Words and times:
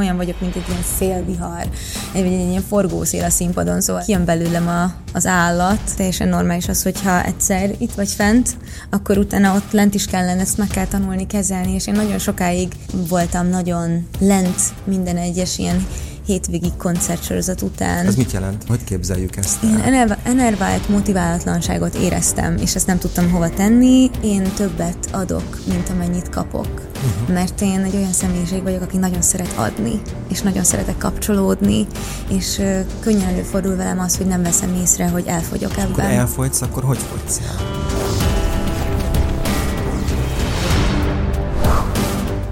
Olyan 0.00 0.16
vagyok, 0.16 0.40
mint 0.40 0.56
egy 0.56 0.68
ilyen 0.68 0.82
szélvihar, 0.98 1.68
egy, 2.12 2.24
egy 2.24 2.48
ilyen 2.48 2.62
forgószél 2.68 3.24
a 3.24 3.30
színpadon, 3.30 3.80
szóval 3.80 4.02
kijön 4.02 4.24
belőlem 4.24 4.68
a, 4.68 4.92
az 5.12 5.26
állat. 5.26 5.80
Teljesen 5.96 6.28
normális 6.28 6.68
az, 6.68 6.82
hogyha 6.82 7.24
egyszer 7.24 7.70
itt 7.78 7.92
vagy 7.92 8.08
fent, 8.08 8.56
akkor 8.90 9.18
utána 9.18 9.54
ott 9.54 9.72
lent 9.72 9.94
is 9.94 10.06
kellene, 10.06 10.40
ezt 10.40 10.58
meg 10.58 10.68
kell 10.68 10.86
tanulni 10.86 11.26
kezelni, 11.26 11.74
és 11.74 11.86
én 11.86 11.94
nagyon 11.94 12.18
sokáig 12.18 12.72
voltam 13.08 13.48
nagyon 13.48 14.08
lent 14.18 14.60
minden 14.84 15.16
egyes 15.16 15.58
ilyen 15.58 15.86
hétvégi 16.30 16.72
koncertsorozat 16.78 17.62
után. 17.62 18.06
Ez 18.06 18.16
mit 18.16 18.32
jelent? 18.32 18.64
Hogy 18.68 18.84
képzeljük 18.84 19.36
ezt? 19.36 19.62
Én 19.62 19.78
enervált 20.24 20.88
motiválatlanságot 20.88 21.94
éreztem, 21.94 22.56
és 22.56 22.74
ezt 22.74 22.86
nem 22.86 22.98
tudtam 22.98 23.30
hova 23.30 23.48
tenni. 23.50 24.10
Én 24.22 24.42
többet 24.42 25.08
adok, 25.12 25.58
mint 25.68 25.88
amennyit 25.88 26.28
kapok. 26.28 26.68
Uh-huh. 26.94 27.34
Mert 27.34 27.60
én 27.60 27.82
egy 27.82 27.96
olyan 27.96 28.12
személyiség 28.12 28.62
vagyok, 28.62 28.82
aki 28.82 28.96
nagyon 28.96 29.22
szeret 29.22 29.52
adni, 29.56 30.00
és 30.28 30.40
nagyon 30.40 30.64
szeretek 30.64 30.98
kapcsolódni, 30.98 31.86
és 32.28 32.58
uh, 32.58 32.80
könnyen 33.00 33.28
előfordul 33.28 33.76
velem 33.76 33.98
az, 33.98 34.16
hogy 34.16 34.26
nem 34.26 34.42
veszem 34.42 34.74
észre, 34.82 35.08
hogy 35.08 35.26
elfogyok 35.26 35.76
ebben. 35.76 35.90
Akkor 35.90 36.04
elfogysz, 36.04 36.62
akkor 36.62 36.82
hogy 36.84 36.98
fogysz 36.98 37.38
el? 37.38 38.29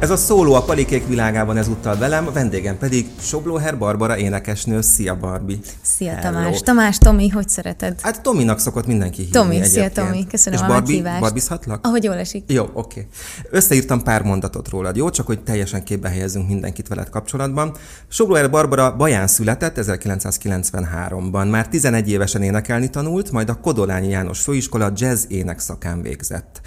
Ez 0.01 0.11
a 0.11 0.17
szóló 0.17 0.55
a 0.55 0.63
palikék 0.63 1.07
világában 1.07 1.57
ezúttal 1.57 1.97
velem, 1.97 2.27
a 2.27 2.33
vendégem 2.33 2.79
pedig 2.79 3.07
Soblóher 3.21 3.79
Barbara 3.79 4.19
énekesnő. 4.19 4.81
Szia 4.81 5.17
Barbie! 5.17 5.57
Szia 5.83 6.15
Hello. 6.15 6.23
Tamás! 6.23 6.61
Tamás, 6.61 6.99
Tomi, 6.99 7.29
hogy 7.29 7.49
szereted? 7.49 8.01
Hát 8.01 8.23
Tominak 8.23 8.59
szokott 8.59 8.87
mindenki 8.87 9.17
hívni 9.17 9.33
Tomi, 9.33 9.65
szia 9.65 9.91
Tomi, 9.91 10.27
köszönöm 10.27 10.59
És 10.59 10.65
a 10.65 10.69
Barbie, 10.69 10.95
meghívást. 10.95 11.21
Barbizhatlak? 11.21 11.87
Ahogy 11.87 12.05
jól 12.05 12.15
esik. 12.15 12.45
Jó, 12.47 12.63
oké. 12.63 12.75
Okay. 12.75 13.07
Összeírtam 13.51 14.03
pár 14.03 14.23
mondatot 14.23 14.69
rólad, 14.69 14.97
jó? 14.97 15.11
Csak 15.11 15.27
hogy 15.27 15.43
teljesen 15.43 15.85
képbe 15.85 16.09
helyezzünk 16.09 16.49
mindenkit 16.49 16.89
veled 16.89 17.09
kapcsolatban. 17.09 17.77
Soblóher 18.09 18.51
Barbara 18.51 18.97
Baján 18.97 19.27
született 19.27 19.77
1993-ban. 19.81 21.51
Már 21.51 21.69
11 21.69 22.11
évesen 22.11 22.43
énekelni 22.43 22.91
tanult, 22.91 23.31
majd 23.31 23.49
a 23.49 23.55
Kodolányi 23.55 24.09
János 24.09 24.41
Főiskola 24.41 24.93
jazz 24.97 25.25
ének 25.29 25.59
szakán 25.59 26.03
végzett. 26.03 26.61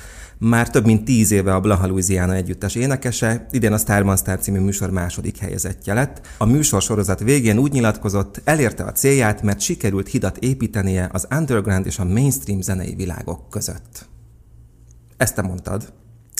Már 0.43 0.69
több 0.69 0.85
mint 0.85 1.05
tíz 1.05 1.31
éve 1.31 1.53
a 1.53 1.59
Blaha 1.59 1.87
Louisiana 1.87 2.33
együttes 2.33 2.75
énekese, 2.75 3.47
idén 3.51 3.73
a 3.73 3.77
Starman 3.77 4.17
Star 4.17 4.39
című 4.39 4.59
műsor 4.59 4.89
második 4.89 5.37
helyezettje 5.37 5.93
lett. 5.93 6.21
A 6.37 6.45
műsor 6.45 6.81
sorozat 6.81 7.19
végén 7.19 7.57
úgy 7.57 7.71
nyilatkozott, 7.71 8.41
elérte 8.43 8.83
a 8.83 8.91
célját, 8.91 9.41
mert 9.41 9.59
sikerült 9.59 10.07
hidat 10.07 10.37
építenie 10.37 11.09
az 11.11 11.27
underground 11.37 11.85
és 11.85 11.99
a 11.99 12.05
mainstream 12.05 12.61
zenei 12.61 12.95
világok 12.95 13.49
között. 13.49 14.09
Ezt 15.17 15.35
te 15.35 15.41
mondtad. 15.41 15.93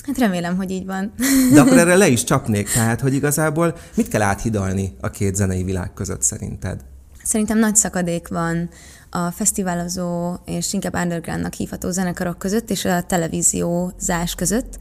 Hát 0.06 0.18
remélem, 0.18 0.56
hogy 0.56 0.70
így 0.70 0.86
van. 0.86 1.12
De 1.52 1.60
akkor 1.60 1.78
erre 1.84 1.96
le 1.96 2.08
is 2.08 2.24
csapnék, 2.24 2.72
tehát, 2.72 3.00
hogy 3.00 3.14
igazából 3.14 3.76
mit 3.94 4.08
kell 4.08 4.22
áthidalni 4.22 4.96
a 5.00 5.10
két 5.10 5.34
zenei 5.34 5.62
világ 5.62 5.92
között 5.94 6.22
szerinted? 6.22 6.80
Szerintem 7.22 7.58
nagy 7.58 7.76
szakadék 7.76 8.28
van 8.28 8.68
a 9.14 9.30
fesztiválozó 9.30 10.34
és 10.44 10.72
inkább 10.72 10.94
undergroundnak 10.94 11.54
hívható 11.54 11.90
zenekarok 11.90 12.38
között 12.38 12.70
és 12.70 12.84
a 12.84 13.02
televíziózás 13.02 14.34
között, 14.34 14.78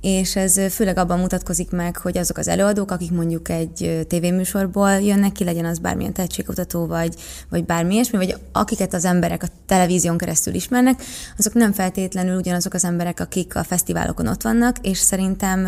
és 0.00 0.36
ez 0.36 0.60
főleg 0.70 0.96
abban 0.96 1.18
mutatkozik 1.18 1.70
meg, 1.70 1.96
hogy 1.96 2.18
azok 2.18 2.36
az 2.36 2.48
előadók, 2.48 2.90
akik 2.90 3.10
mondjuk 3.10 3.48
egy 3.48 4.06
tévéműsorból 4.08 4.90
jönnek 4.90 5.32
ki, 5.32 5.44
legyen 5.44 5.64
az 5.64 5.78
bármilyen 5.78 6.12
tehetségkutató, 6.12 6.86
vagy, 6.86 7.14
vagy 7.48 7.64
bármi 7.64 7.94
ilyesmi, 7.94 8.18
vagy 8.18 8.36
akiket 8.52 8.94
az 8.94 9.04
emberek 9.04 9.42
a 9.42 9.48
televízión 9.66 10.18
keresztül 10.18 10.54
ismernek, 10.54 11.02
azok 11.38 11.54
nem 11.54 11.72
feltétlenül 11.72 12.36
ugyanazok 12.36 12.74
az 12.74 12.84
emberek, 12.84 13.20
akik 13.20 13.56
a 13.56 13.64
fesztiválokon 13.64 14.26
ott 14.26 14.42
vannak, 14.42 14.76
és 14.82 14.98
szerintem 14.98 15.66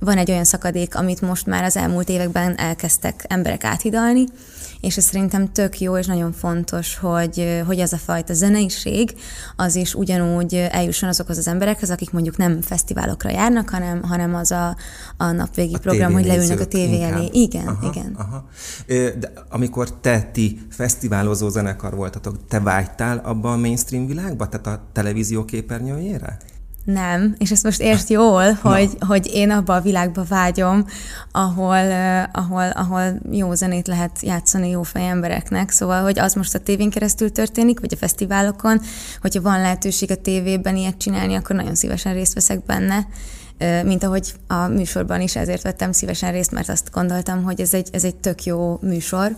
van 0.00 0.18
egy 0.18 0.30
olyan 0.30 0.44
szakadék, 0.44 0.94
amit 0.94 1.20
most 1.20 1.46
már 1.46 1.64
az 1.64 1.76
elmúlt 1.76 2.08
években 2.08 2.58
elkezdtek 2.58 3.24
emberek 3.28 3.64
áthidalni, 3.64 4.24
és 4.80 4.96
ez 4.96 5.04
szerintem 5.04 5.52
tök 5.52 5.80
jó 5.80 5.96
és 5.96 6.06
nagyon 6.06 6.32
fontos, 6.32 6.96
hogy, 6.96 7.62
hogy 7.66 7.78
ez 7.78 7.92
a 7.92 7.96
fajta 7.96 8.34
zeneiség 8.34 9.14
az 9.56 9.74
is 9.74 9.94
ugyanúgy 9.94 10.54
eljusson 10.54 11.08
azokhoz 11.08 11.38
az 11.38 11.48
emberekhez, 11.48 11.90
akik 11.90 12.10
mondjuk 12.10 12.36
nem 12.36 12.60
fesztiválokra 12.60 13.30
járnak, 13.30 13.68
hanem, 13.68 14.02
hanem 14.02 14.34
az 14.34 14.50
a, 14.50 14.76
a 15.16 15.30
napvégi 15.30 15.74
a 15.74 15.78
program, 15.78 16.12
hogy 16.12 16.26
leülnek 16.26 16.60
a 16.60 16.66
tévé 16.66 17.02
elé. 17.02 17.28
Igen, 17.32 17.66
aha, 17.66 17.90
igen. 17.92 18.14
Aha. 18.18 18.48
De 19.18 19.32
amikor 19.48 20.00
te 20.00 20.22
ti 20.32 20.60
fesztiválozó 20.70 21.48
zenekar 21.48 21.94
voltatok, 21.94 22.46
te 22.48 22.60
vágytál 22.60 23.18
abba 23.18 23.52
a 23.52 23.56
mainstream 23.56 24.06
világba, 24.06 24.48
tehát 24.48 24.66
a 24.66 24.82
televízió 24.92 25.44
képernyőjére? 25.44 26.38
Nem, 26.84 27.34
és 27.38 27.50
ezt 27.50 27.64
most 27.64 27.80
értsd 27.80 28.10
jól, 28.10 28.52
hogy, 28.52 28.96
hogy 29.00 29.30
én 29.32 29.50
abba 29.50 29.74
a 29.74 29.80
világba 29.80 30.24
vágyom, 30.28 30.86
ahol, 31.32 31.84
uh, 31.84 32.22
ahol, 32.32 32.70
ahol 32.70 33.20
jó 33.30 33.54
zenét 33.54 33.86
lehet 33.86 34.22
játszani 34.22 34.70
jó 34.70 34.82
fej 34.82 35.08
embereknek, 35.08 35.70
szóval, 35.70 36.02
hogy 36.02 36.18
az 36.18 36.34
most 36.34 36.54
a 36.54 36.58
tévén 36.58 36.90
keresztül 36.90 37.32
történik, 37.32 37.80
vagy 37.80 37.92
a 37.92 37.96
fesztiválokon, 37.96 38.80
hogyha 39.20 39.42
van 39.42 39.60
lehetőség 39.60 40.10
a 40.10 40.14
tévében 40.14 40.76
ilyet 40.76 40.96
csinálni, 40.96 41.34
akkor 41.34 41.56
nagyon 41.56 41.74
szívesen 41.74 42.12
részt 42.12 42.34
veszek 42.34 42.64
benne, 42.64 43.06
uh, 43.60 43.84
mint 43.84 44.04
ahogy 44.04 44.34
a 44.46 44.66
műsorban 44.66 45.20
is 45.20 45.36
ezért 45.36 45.62
vettem 45.62 45.92
szívesen 45.92 46.32
részt, 46.32 46.52
mert 46.52 46.68
azt 46.68 46.90
gondoltam, 46.92 47.42
hogy 47.42 47.60
ez 47.60 47.74
egy, 47.74 47.88
ez 47.92 48.04
egy 48.04 48.16
tök 48.16 48.44
jó 48.44 48.78
műsor, 48.82 49.36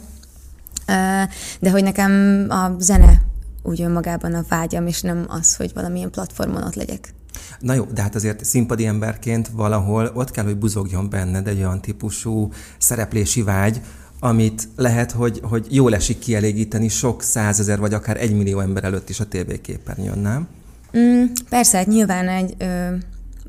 uh, 0.88 1.30
de 1.60 1.70
hogy 1.70 1.82
nekem 1.82 2.46
a 2.48 2.70
zene 2.78 3.22
úgy 3.62 3.82
önmagában 3.82 4.34
a 4.34 4.44
vágyam, 4.48 4.86
és 4.86 5.00
nem 5.00 5.24
az, 5.28 5.56
hogy 5.56 5.70
valamilyen 5.74 6.10
platformon 6.10 6.62
ott 6.62 6.74
legyek. 6.74 7.14
Na 7.58 7.74
jó, 7.74 7.84
de 7.84 8.02
hát 8.02 8.14
azért 8.14 8.44
színpadi 8.44 8.86
emberként 8.86 9.48
valahol 9.48 10.10
ott 10.14 10.30
kell, 10.30 10.44
hogy 10.44 10.56
buzogjon 10.56 11.10
benned 11.10 11.48
egy 11.48 11.58
olyan 11.58 11.80
típusú 11.80 12.52
szereplési 12.78 13.42
vágy, 13.42 13.80
amit 14.20 14.68
lehet, 14.76 15.10
hogy, 15.12 15.40
hogy 15.42 15.66
jól 15.70 15.94
esik 15.94 16.18
kielégíteni 16.18 16.88
sok 16.88 17.22
százezer 17.22 17.78
vagy 17.78 17.94
akár 17.94 18.16
egy 18.16 18.34
millió 18.34 18.60
ember 18.60 18.84
előtt 18.84 19.08
is 19.08 19.20
a 19.20 19.28
tévéképernyőn, 19.28 20.18
nem? 20.18 20.48
Mm, 20.96 21.24
persze, 21.48 21.76
hát 21.76 21.86
nyilván 21.86 22.28
egy 22.28 22.54
ö, 22.58 22.94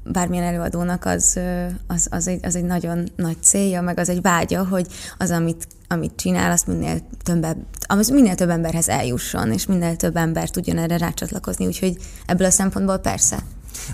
bármilyen 0.03 0.45
előadónak 0.45 1.05
az, 1.05 1.35
ö, 1.35 1.65
az, 1.87 2.07
az, 2.09 2.27
egy, 2.27 2.45
az 2.45 2.55
egy 2.55 2.63
nagyon 2.63 3.07
nagy 3.15 3.37
célja, 3.41 3.81
meg 3.81 3.99
az 3.99 4.09
egy 4.09 4.21
vágya, 4.21 4.65
hogy 4.65 4.87
az, 5.17 5.29
amit, 5.29 5.67
amit 5.87 6.15
csinál, 6.15 6.51
azt 6.51 6.67
minél 6.67 6.99
több, 7.23 7.45
az 7.87 8.09
minél 8.09 8.35
több 8.35 8.49
emberhez 8.49 8.89
eljusson, 8.89 9.51
és 9.51 9.65
minél 9.65 9.95
több 9.95 10.15
ember 10.15 10.49
tudjon 10.49 10.77
erre 10.77 10.97
rácsatlakozni, 10.97 11.65
úgyhogy 11.65 11.97
ebből 12.25 12.47
a 12.47 12.51
szempontból 12.51 12.97
persze. 12.97 13.37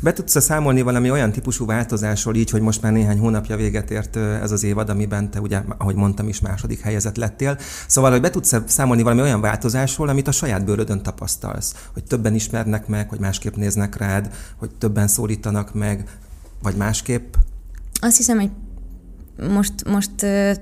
Be 0.02 0.14
tudsz 0.14 0.42
számolni 0.42 0.82
valami 0.82 1.12
olyan 1.12 1.32
típusú 1.32 1.66
változásról 1.66 2.36
így, 2.36 2.50
hogy 2.50 2.62
most 2.62 2.82
már 2.82 2.92
néhány 2.92 3.20
hónapja 3.20 3.56
véget 3.56 3.92
ért 3.92 4.16
ez 4.16 4.52
az 4.52 4.64
évad, 4.64 4.90
amiben 4.90 5.32
te 5.32 5.40
ugye, 5.42 5.62
ahogy 5.78 5.96
mondtam 5.96 6.28
is, 6.28 6.40
második 6.40 6.80
helyezett 6.80 7.18
lettél. 7.18 7.58
Szóval, 7.88 8.12
hogy 8.12 8.22
be 8.22 8.30
tudsz 8.30 8.56
számolni 8.68 9.02
valami 9.02 9.22
olyan 9.22 9.42
változásról, 9.42 10.10
amit 10.10 10.28
a 10.28 10.32
saját 10.32 10.66
bőrödön 10.66 11.02
tapasztalsz, 11.02 11.74
hogy 11.94 12.04
többen 12.04 12.34
ismernek 12.34 12.88
meg, 12.88 13.10
hogy 13.10 13.20
másképp 13.20 13.56
néznek 13.56 13.98
rád, 13.98 14.34
hogy 14.58 14.70
többen 14.78 15.08
szólítanak 15.08 15.74
meg, 15.74 16.04
vagy 16.62 16.76
másképp? 16.76 17.34
Azt 18.02 18.18
hiszem, 18.18 18.40
hogy 18.40 18.50
most, 19.48 19.74
most 19.88 20.12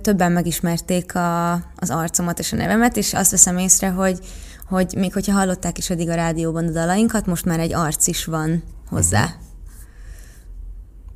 többen 0.01 0.31
megismerték 0.31 1.15
a, 1.15 1.53
az 1.53 1.89
arcomat 1.89 2.39
és 2.39 2.53
a 2.53 2.55
nevemet, 2.55 2.97
és 2.97 3.13
azt 3.13 3.31
veszem 3.31 3.57
észre, 3.57 3.89
hogy, 3.89 4.19
hogy 4.67 4.93
még 4.97 5.13
hogyha 5.13 5.33
hallották 5.33 5.77
is 5.77 5.89
eddig 5.89 6.09
a 6.09 6.15
rádióban 6.15 6.67
a 6.67 6.71
dalainkat, 6.71 7.25
most 7.25 7.45
már 7.45 7.59
egy 7.59 7.73
arc 7.73 8.07
is 8.07 8.25
van 8.25 8.63
hozzá. 8.89 9.23
Uh-huh. 9.23 9.45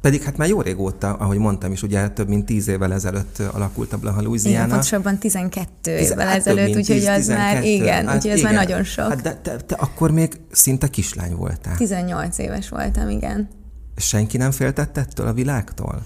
Pedig 0.02 0.24
hát 0.24 0.38
már 0.38 0.48
jó 0.48 0.62
régóta, 0.62 1.14
ahogy 1.14 1.38
mondtam 1.38 1.72
is, 1.72 1.84
ugye 1.84 2.10
több 2.10 2.28
mint 2.28 2.46
tíz 2.46 2.68
évvel 2.68 2.94
ezelőtt 2.94 3.40
alakult 3.40 3.94
a 3.94 3.98
Blaha 3.98 4.22
Louisiana. 4.22 4.58
Igen, 4.58 4.70
pontosabban 4.70 5.18
12 5.18 5.98
évvel 5.98 6.28
hát 6.28 6.36
ezelőtt, 6.36 6.76
úgyhogy 6.76 7.06
az 7.06 7.26
12, 7.26 7.38
már, 7.38 7.64
igen, 7.64 8.08
hát 8.08 8.16
úgyhogy 8.16 8.32
ez 8.32 8.40
igen. 8.40 8.54
már 8.54 8.64
nagyon 8.64 8.84
sok. 8.84 9.08
Hát 9.08 9.22
de 9.22 9.36
te, 9.36 9.56
te 9.56 9.76
akkor 9.76 10.12
még 10.12 10.42
szinte 10.52 10.88
kislány 10.88 11.36
voltál. 11.36 11.78
18 11.78 12.38
éves 12.38 12.70
voltam, 12.70 13.10
igen. 13.10 13.50
Senki 13.96 14.38
nem 14.38 14.52
féltett 14.52 14.98
ettől 14.98 15.28
a 15.28 15.34
világtól? 15.34 16.02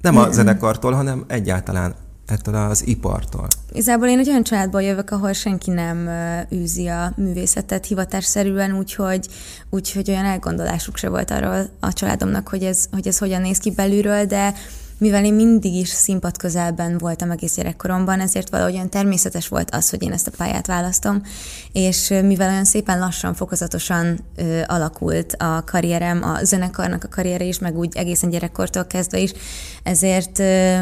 Nem, 0.00 0.14
nem 0.14 0.22
a 0.22 0.32
zenekartól, 0.32 0.92
hanem 0.92 1.24
egyáltalán 1.28 1.94
ettől 2.26 2.54
az 2.54 2.86
ipartól? 2.86 3.46
Igazából 3.72 4.08
én 4.08 4.18
egy 4.18 4.28
olyan 4.28 4.42
családból 4.42 4.82
jövök, 4.82 5.10
ahol 5.10 5.32
senki 5.32 5.70
nem 5.70 6.08
űzi 6.52 6.86
a 6.86 7.12
művészetet 7.16 7.86
hivatásszerűen, 7.86 8.76
úgyhogy, 8.76 9.28
úgyhogy 9.70 10.10
olyan 10.10 10.24
elgondolásuk 10.24 10.96
se 10.96 11.08
volt 11.08 11.30
arról 11.30 11.68
a 11.80 11.92
családomnak, 11.92 12.48
hogy 12.48 12.62
ez, 12.62 12.84
hogy 12.92 13.06
ez 13.06 13.18
hogyan 13.18 13.40
néz 13.40 13.58
ki 13.58 13.70
belülről, 13.70 14.24
de 14.24 14.54
mivel 14.98 15.24
én 15.24 15.34
mindig 15.34 15.74
is 15.74 15.88
színpad 15.88 16.36
közelben 16.36 16.98
voltam 16.98 17.30
egész 17.30 17.54
gyerekkoromban, 17.54 18.20
ezért 18.20 18.50
valahogy 18.50 18.74
olyan 18.74 18.88
természetes 18.88 19.48
volt 19.48 19.74
az, 19.74 19.90
hogy 19.90 20.02
én 20.02 20.12
ezt 20.12 20.26
a 20.26 20.30
pályát 20.36 20.66
választom, 20.66 21.22
és 21.72 22.08
mivel 22.08 22.50
olyan 22.50 22.64
szépen 22.64 22.98
lassan, 22.98 23.34
fokozatosan 23.34 24.18
ö, 24.36 24.60
alakult 24.66 25.32
a 25.32 25.64
karrierem, 25.64 26.22
a 26.22 26.44
zenekarnak 26.44 27.04
a 27.04 27.08
karriere 27.08 27.44
is, 27.44 27.58
meg 27.58 27.78
úgy 27.78 27.96
egészen 27.96 28.30
gyerekkortól 28.30 28.84
kezdve 28.84 29.18
is, 29.18 29.32
ezért 29.82 30.38
ö, 30.38 30.78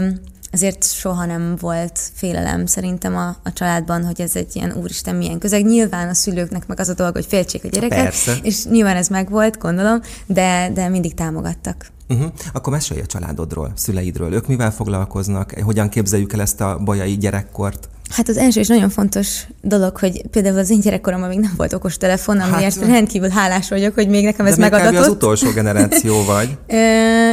ezért 0.53 0.85
soha 0.85 1.25
nem 1.25 1.57
volt 1.61 2.01
félelem 2.15 2.67
szerintem 2.67 3.17
a, 3.17 3.37
a 3.43 3.53
családban, 3.53 4.05
hogy 4.05 4.21
ez 4.21 4.37
egy 4.37 4.57
ilyen 4.57 4.73
úristen 4.73 5.15
milyen 5.15 5.39
közeg. 5.39 5.65
Nyilván 5.65 6.09
a 6.09 6.15
szülőknek 6.15 6.67
meg 6.67 6.81
az 6.81 6.89
a 6.89 6.95
dolog, 6.95 7.15
hogy 7.15 7.27
féltsék 7.27 7.65
a 7.65 7.69
gyereket, 7.69 8.03
Persze. 8.03 8.37
és 8.43 8.65
nyilván 8.65 8.97
ez 8.97 9.09
meg 9.09 9.31
volt, 9.31 9.59
gondolom, 9.59 10.01
de, 10.27 10.71
de 10.75 10.89
mindig 10.89 11.15
támogattak. 11.15 11.87
Uh-huh. 12.13 12.33
Akkor 12.53 12.73
mesélj 12.73 13.01
a 13.01 13.07
családodról, 13.07 13.73
szüleidről. 13.75 14.33
Ők 14.33 14.47
mivel 14.47 14.73
foglalkoznak? 14.73 15.55
Hogyan 15.65 15.89
képzeljük 15.89 16.33
el 16.33 16.41
ezt 16.41 16.61
a 16.61 16.79
bajai 16.85 17.17
gyerekkort? 17.17 17.89
Hát 18.11 18.29
az 18.29 18.37
első 18.37 18.61
és 18.61 18.69
nagyon 18.69 18.89
fontos 18.89 19.47
dolog, 19.61 19.97
hogy 19.97 20.23
például 20.31 20.59
az 20.59 20.71
én 20.71 20.81
gyerekkoromban 20.81 21.29
még 21.29 21.39
nem 21.39 21.53
volt 21.57 21.73
okos 21.73 21.97
telefon, 21.97 22.41
amiért 22.41 22.79
hát, 22.81 22.87
rendkívül 22.89 23.29
hálás 23.29 23.69
vagyok, 23.69 23.95
hogy 23.95 24.09
még 24.09 24.25
nekem 24.25 24.47
ez 24.47 24.55
de 24.55 24.61
megadatott. 24.61 24.99
Az 24.99 25.09
utolsó 25.09 25.51
generáció 25.51 26.25
vagy. 26.35 26.57
Ö, 26.67 26.75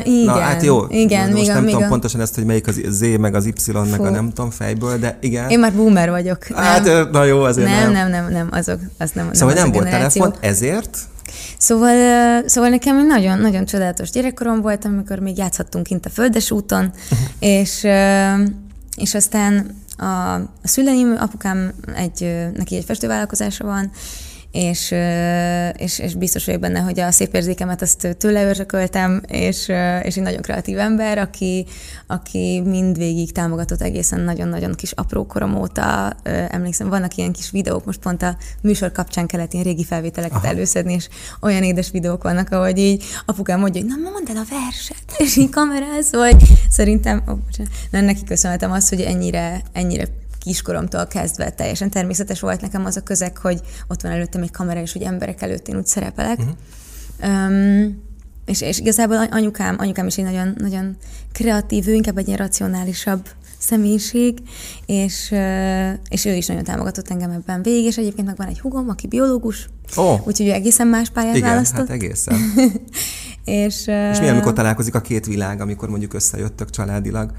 igen. 0.03 0.23
Na 0.25 0.39
hát 0.39 0.63
jó, 0.63 0.85
igen, 0.89 1.29
most 1.29 1.33
még 1.33 1.47
nem 1.47 1.63
a, 1.63 1.67
tudom 1.67 1.83
a... 1.83 1.87
pontosan 1.87 2.21
ezt, 2.21 2.35
hogy 2.35 2.45
melyik 2.45 2.67
az 2.67 2.81
Z, 2.89 3.01
meg 3.19 3.35
az 3.35 3.45
Y, 3.45 3.53
Fú. 3.57 3.79
meg 3.89 4.01
a 4.01 4.09
nem 4.09 4.29
tudom 4.29 4.49
fejből, 4.49 4.97
de 4.97 5.17
igen. 5.21 5.49
Én 5.49 5.59
már 5.59 5.73
boomer 5.73 6.09
vagyok. 6.09 6.43
Hát 6.43 6.83
nem. 6.83 7.09
na 7.11 7.23
jó, 7.23 7.41
azért 7.41 7.67
nem. 7.67 7.91
Nem, 7.91 8.09
nem, 8.09 8.09
nem, 8.09 8.31
nem, 8.31 8.47
azok, 8.51 8.79
az 8.97 9.11
nem, 9.13 9.29
Szóval 9.33 9.53
nem, 9.53 9.63
nem 9.63 9.71
volt 9.71 9.85
generáció. 9.85 10.21
telefon, 10.21 10.43
ezért? 10.49 10.97
Szóval, 11.57 12.47
szóval 12.47 12.69
nekem 12.69 12.97
egy 12.97 13.05
nagyon, 13.05 13.39
nagyon 13.39 13.65
csodálatos 13.65 14.09
gyerekkorom 14.09 14.61
volt, 14.61 14.85
amikor 14.85 15.19
még 15.19 15.37
játszhattunk 15.37 15.85
kint 15.85 16.05
a 16.05 16.09
földes 16.09 16.51
úton, 16.51 16.91
és, 17.39 17.87
és 18.97 19.13
aztán 19.13 19.75
a, 19.97 20.33
a 20.33 20.49
szüleim, 20.63 21.15
apukám 21.19 21.71
egy, 21.95 22.49
neki 22.55 22.75
egy 22.75 22.85
festővállalkozása 22.85 23.63
van, 23.65 23.91
és, 24.51 24.95
és, 25.77 25.99
és 25.99 26.15
biztos 26.15 26.45
vagyok 26.45 26.61
benne, 26.61 26.79
hogy 26.79 26.99
a 26.99 27.11
szép 27.11 27.33
érzékemet 27.33 27.81
azt 27.81 28.15
tőle 28.17 28.49
örököltem, 28.49 29.21
és, 29.27 29.71
és 30.03 30.17
egy 30.17 30.21
nagyon 30.21 30.41
kreatív 30.41 30.79
ember, 30.79 31.17
aki, 31.17 31.65
aki 32.07 32.61
mindvégig 32.65 33.31
támogatott 33.31 33.81
egészen 33.81 34.19
nagyon-nagyon 34.19 34.73
kis 34.73 34.91
apró 34.91 35.25
korom 35.25 35.55
óta. 35.55 36.13
Emlékszem, 36.49 36.89
vannak 36.89 37.15
ilyen 37.15 37.31
kis 37.31 37.51
videók, 37.51 37.85
most 37.85 37.99
pont 37.99 38.21
a 38.21 38.37
műsor 38.61 38.91
kapcsán 38.91 39.27
kellett 39.27 39.53
ilyen 39.53 39.65
régi 39.65 39.83
felvételeket 39.83 40.37
Aha. 40.37 40.47
előszedni, 40.47 40.93
és 40.93 41.09
olyan 41.41 41.63
édes 41.63 41.91
videók 41.91 42.23
vannak, 42.23 42.51
ahogy 42.51 42.77
így 42.77 43.03
apukám 43.25 43.59
mondja, 43.59 43.81
hogy 43.81 43.89
na 43.89 44.09
mondd 44.09 44.29
el 44.29 44.37
a 44.37 44.45
verset, 44.49 45.03
és 45.17 45.35
így 45.35 45.49
kameráz, 45.49 46.11
vagy 46.11 46.43
szerintem, 46.69 47.23
oh, 47.27 47.37
nem 47.91 48.05
neki 48.05 48.23
köszönhetem 48.23 48.71
azt, 48.71 48.89
hogy 48.89 49.01
ennyire, 49.01 49.61
ennyire 49.73 50.07
kiskoromtól 50.39 51.07
kezdve 51.07 51.49
teljesen 51.49 51.89
természetes 51.89 52.39
volt 52.39 52.61
nekem 52.61 52.85
az 52.85 52.97
a 52.97 53.01
közeg, 53.01 53.37
hogy 53.37 53.61
ott 53.87 54.01
van 54.01 54.11
előttem 54.11 54.41
egy 54.41 54.51
kamera, 54.51 54.81
és 54.81 54.93
hogy 54.93 55.01
emberek 55.01 55.41
előtt 55.41 55.67
én 55.67 55.77
úgy 55.77 55.87
szerepelek. 55.87 56.39
Uh-huh. 56.39 56.55
Um, 57.23 58.07
és, 58.45 58.61
és 58.61 58.79
igazából 58.79 59.17
anyukám, 59.17 59.75
anyukám 59.79 60.07
is 60.07 60.17
egy 60.17 60.23
nagyon, 60.23 60.55
nagyon 60.57 60.97
kreatív, 61.31 61.87
ő 61.87 61.93
inkább 61.93 62.17
egy 62.17 62.27
ilyen 62.27 62.39
racionálisabb 62.39 63.27
személyiség, 63.57 64.37
és, 64.85 65.35
és 66.09 66.25
ő 66.25 66.33
is 66.33 66.45
nagyon 66.45 66.63
támogatott 66.63 67.09
engem 67.09 67.31
ebben 67.31 67.61
végig, 67.61 67.85
és 67.85 67.97
egyébként 67.97 68.27
meg 68.27 68.37
van 68.37 68.47
egy 68.47 68.59
hugom, 68.59 68.89
aki 68.89 69.07
biológus, 69.07 69.69
oh. 69.95 70.27
úgyhogy 70.27 70.47
ő 70.47 70.51
egészen 70.51 70.87
más 70.87 71.09
pályát 71.09 71.35
Igen, 71.35 71.49
választott. 71.49 71.87
hát 71.87 71.89
egészen. 71.89 72.35
és, 73.43 73.87
és 73.87 74.19
milyen, 74.19 74.33
amikor 74.33 74.53
találkozik 74.53 74.95
a 74.95 75.01
két 75.01 75.25
világ, 75.25 75.61
amikor 75.61 75.89
mondjuk 75.89 76.13
összejöttök 76.13 76.69
családilag? 76.69 77.31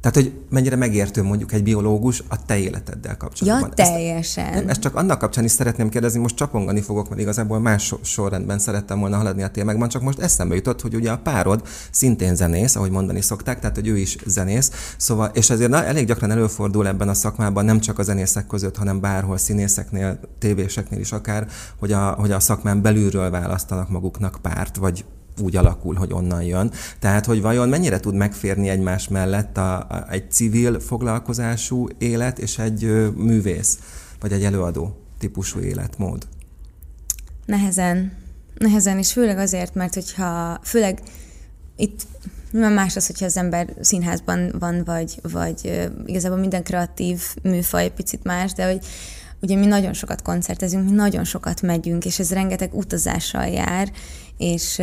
Tehát, 0.00 0.16
hogy 0.16 0.32
mennyire 0.50 0.76
megértő 0.76 1.22
mondjuk 1.22 1.52
egy 1.52 1.62
biológus 1.62 2.22
a 2.28 2.44
te 2.44 2.58
életeddel 2.58 3.16
kapcsolatban. 3.16 3.72
Ja, 3.76 3.84
teljesen. 3.84 4.44
Ezt, 4.44 4.54
nem, 4.54 4.68
ezt 4.68 4.80
csak 4.80 4.94
annak 4.94 5.18
kapcsán 5.18 5.44
is 5.44 5.50
szeretném 5.50 5.88
kérdezni, 5.88 6.20
most 6.20 6.36
csapongani 6.36 6.80
fogok, 6.80 7.08
mert 7.08 7.20
igazából 7.20 7.58
más 7.58 7.94
sorrendben 8.02 8.58
szerettem 8.58 9.00
volna 9.00 9.16
haladni 9.16 9.42
a 9.42 9.48
témákban, 9.48 9.88
csak 9.88 10.02
most 10.02 10.18
eszembe 10.18 10.54
jutott, 10.54 10.80
hogy 10.80 10.94
ugye 10.94 11.10
a 11.10 11.18
párod 11.18 11.62
szintén 11.90 12.34
zenész, 12.34 12.76
ahogy 12.76 12.90
mondani 12.90 13.20
szokták, 13.20 13.60
tehát 13.60 13.76
hogy 13.76 13.88
ő 13.88 13.96
is 13.96 14.16
zenész, 14.26 14.94
szóval, 14.96 15.30
és 15.34 15.50
ezért 15.50 15.70
na, 15.70 15.84
elég 15.84 16.06
gyakran 16.06 16.30
előfordul 16.30 16.86
ebben 16.86 17.08
a 17.08 17.14
szakmában, 17.14 17.64
nem 17.64 17.80
csak 17.80 17.98
a 17.98 18.02
zenészek 18.02 18.46
között, 18.46 18.76
hanem 18.76 19.00
bárhol 19.00 19.38
színészeknél, 19.38 20.20
tévéseknél 20.38 21.00
is 21.00 21.12
akár, 21.12 21.46
hogy 21.78 21.92
a, 21.92 22.10
hogy 22.10 22.30
a 22.30 22.40
szakmán 22.40 22.82
belülről 22.82 23.30
választanak 23.30 23.88
maguknak 23.88 24.38
párt, 24.42 24.76
vagy 24.76 25.04
úgy 25.40 25.56
alakul, 25.56 25.94
hogy 25.94 26.12
onnan 26.12 26.42
jön. 26.42 26.72
Tehát, 26.98 27.26
hogy 27.26 27.40
vajon 27.40 27.68
mennyire 27.68 28.00
tud 28.00 28.14
megférni 28.14 28.68
egymás 28.68 29.08
mellett 29.08 29.56
a, 29.56 29.78
a, 29.78 30.06
egy 30.10 30.30
civil 30.30 30.80
foglalkozású 30.80 31.88
élet 31.98 32.38
és 32.38 32.58
egy 32.58 32.84
ö, 32.84 33.08
művész, 33.08 33.78
vagy 34.20 34.32
egy 34.32 34.44
előadó 34.44 34.96
típusú 35.18 35.60
életmód? 35.60 36.26
Nehezen. 37.46 38.12
Nehezen, 38.58 38.98
és 38.98 39.12
főleg 39.12 39.38
azért, 39.38 39.74
mert 39.74 39.94
hogyha, 39.94 40.60
főleg 40.62 41.02
itt 41.76 42.06
más 42.52 42.96
az, 42.96 43.06
hogyha 43.06 43.24
az 43.24 43.36
ember 43.36 43.74
színházban 43.80 44.52
van, 44.58 44.84
vagy, 44.84 45.20
vagy 45.32 45.88
igazából 46.06 46.38
minden 46.38 46.62
kreatív 46.62 47.22
műfaj 47.42 47.92
picit 47.94 48.24
más, 48.24 48.52
de 48.52 48.66
hogy 48.66 48.86
ugye 49.40 49.56
mi 49.56 49.66
nagyon 49.66 49.92
sokat 49.92 50.22
koncertezünk, 50.22 50.84
mi 50.84 50.94
nagyon 50.94 51.24
sokat 51.24 51.62
megyünk, 51.62 52.04
és 52.04 52.18
ez 52.18 52.32
rengeteg 52.32 52.74
utazással 52.74 53.46
jár, 53.46 53.90
és, 54.36 54.80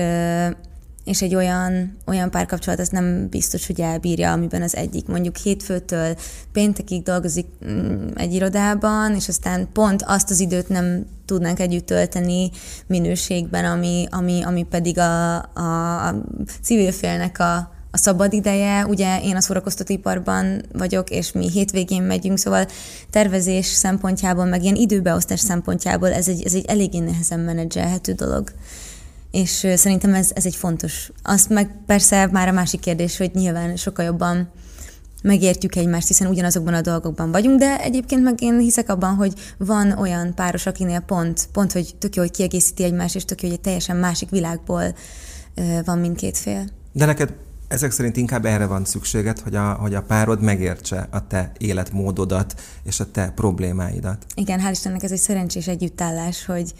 és 1.03 1.21
egy 1.21 1.35
olyan, 1.35 1.97
olyan 2.05 2.31
párkapcsolat 2.31 2.79
az 2.79 2.89
nem 2.89 3.27
biztos, 3.29 3.67
hogy 3.67 3.81
elbírja, 3.81 4.31
amiben 4.31 4.61
az 4.61 4.75
egyik 4.75 5.07
mondjuk 5.07 5.35
hétfőtől 5.35 6.15
péntekig 6.51 7.03
dolgozik 7.03 7.47
mm, 7.65 8.07
egy 8.15 8.33
irodában, 8.33 9.15
és 9.15 9.27
aztán 9.27 9.67
pont 9.73 10.03
azt 10.05 10.29
az 10.29 10.39
időt 10.39 10.69
nem 10.69 11.05
tudnánk 11.25 11.59
együtt 11.59 11.85
tölteni 11.85 12.51
minőségben, 12.87 13.65
ami, 13.65 14.05
ami, 14.11 14.43
ami 14.43 14.63
pedig 14.63 14.97
a, 14.97 15.35
a, 15.37 16.07
a 16.07 16.23
civil 16.61 16.91
félnek 16.91 17.39
a, 17.39 17.76
a 17.97 17.99
szabad 17.99 18.33
ideje, 18.33 18.85
ugye 18.85 19.21
én 19.21 19.35
a 19.35 19.41
szórakoztatóiparban 19.41 20.61
vagyok, 20.73 21.09
és 21.09 21.31
mi 21.31 21.49
hétvégén 21.51 22.03
megyünk, 22.03 22.37
szóval 22.37 22.67
tervezés 23.09 23.65
szempontjából, 23.65 24.45
meg 24.45 24.63
ilyen 24.63 24.75
időbeosztás 24.75 25.39
szempontjából 25.39 26.13
ez 26.13 26.27
egy, 26.27 26.43
ez 26.45 26.53
egy 26.53 26.65
eléggé 26.65 26.99
nehezen 26.99 27.39
menedzselhető 27.39 28.11
dolog. 28.13 28.51
És 29.31 29.67
szerintem 29.75 30.13
ez, 30.13 30.29
ez 30.33 30.45
egy 30.45 30.55
fontos. 30.55 31.11
Azt 31.23 31.49
meg 31.49 31.69
persze 31.85 32.29
már 32.31 32.47
a 32.47 32.51
másik 32.51 32.79
kérdés, 32.79 33.17
hogy 33.17 33.31
nyilván 33.33 33.75
sokkal 33.75 34.05
jobban 34.05 34.51
megértjük 35.23 35.75
egymást, 35.75 36.07
hiszen 36.07 36.27
ugyanazokban 36.27 36.73
a 36.73 36.81
dolgokban 36.81 37.31
vagyunk, 37.31 37.59
de 37.59 37.81
egyébként 37.81 38.23
meg 38.23 38.41
én 38.41 38.59
hiszek 38.59 38.89
abban, 38.89 39.15
hogy 39.15 39.33
van 39.57 39.91
olyan 39.91 40.33
páros, 40.35 40.65
akinél 40.65 40.99
pont, 40.99 41.47
pont 41.51 41.71
hogy 41.71 41.95
tök 41.99 42.15
jó, 42.15 42.21
hogy 42.21 42.31
kiegészíti 42.31 42.83
egymást, 42.83 43.15
és 43.15 43.25
tök 43.25 43.41
jó, 43.41 43.47
hogy 43.47 43.57
egy 43.57 43.63
teljesen 43.63 43.95
másik 43.95 44.29
világból 44.29 44.95
van 45.85 45.97
mindkét 45.97 46.37
fél. 46.37 46.65
De 46.91 47.05
neked 47.05 47.33
ezek 47.67 47.91
szerint 47.91 48.17
inkább 48.17 48.45
erre 48.45 48.65
van 48.65 48.85
szükséged, 48.85 49.39
hogy 49.39 49.55
a, 49.55 49.73
hogy 49.73 49.95
a 49.95 50.01
párod 50.01 50.41
megértse 50.41 51.07
a 51.11 51.27
te 51.27 51.51
életmódodat 51.57 52.61
és 52.83 52.99
a 52.99 53.11
te 53.11 53.31
problémáidat. 53.35 54.25
Igen, 54.35 54.59
hál' 54.59 54.71
Istennek 54.71 55.03
ez 55.03 55.11
egy 55.11 55.19
szerencsés 55.19 55.67
együttállás, 55.67 56.45
hogy, 56.45 56.73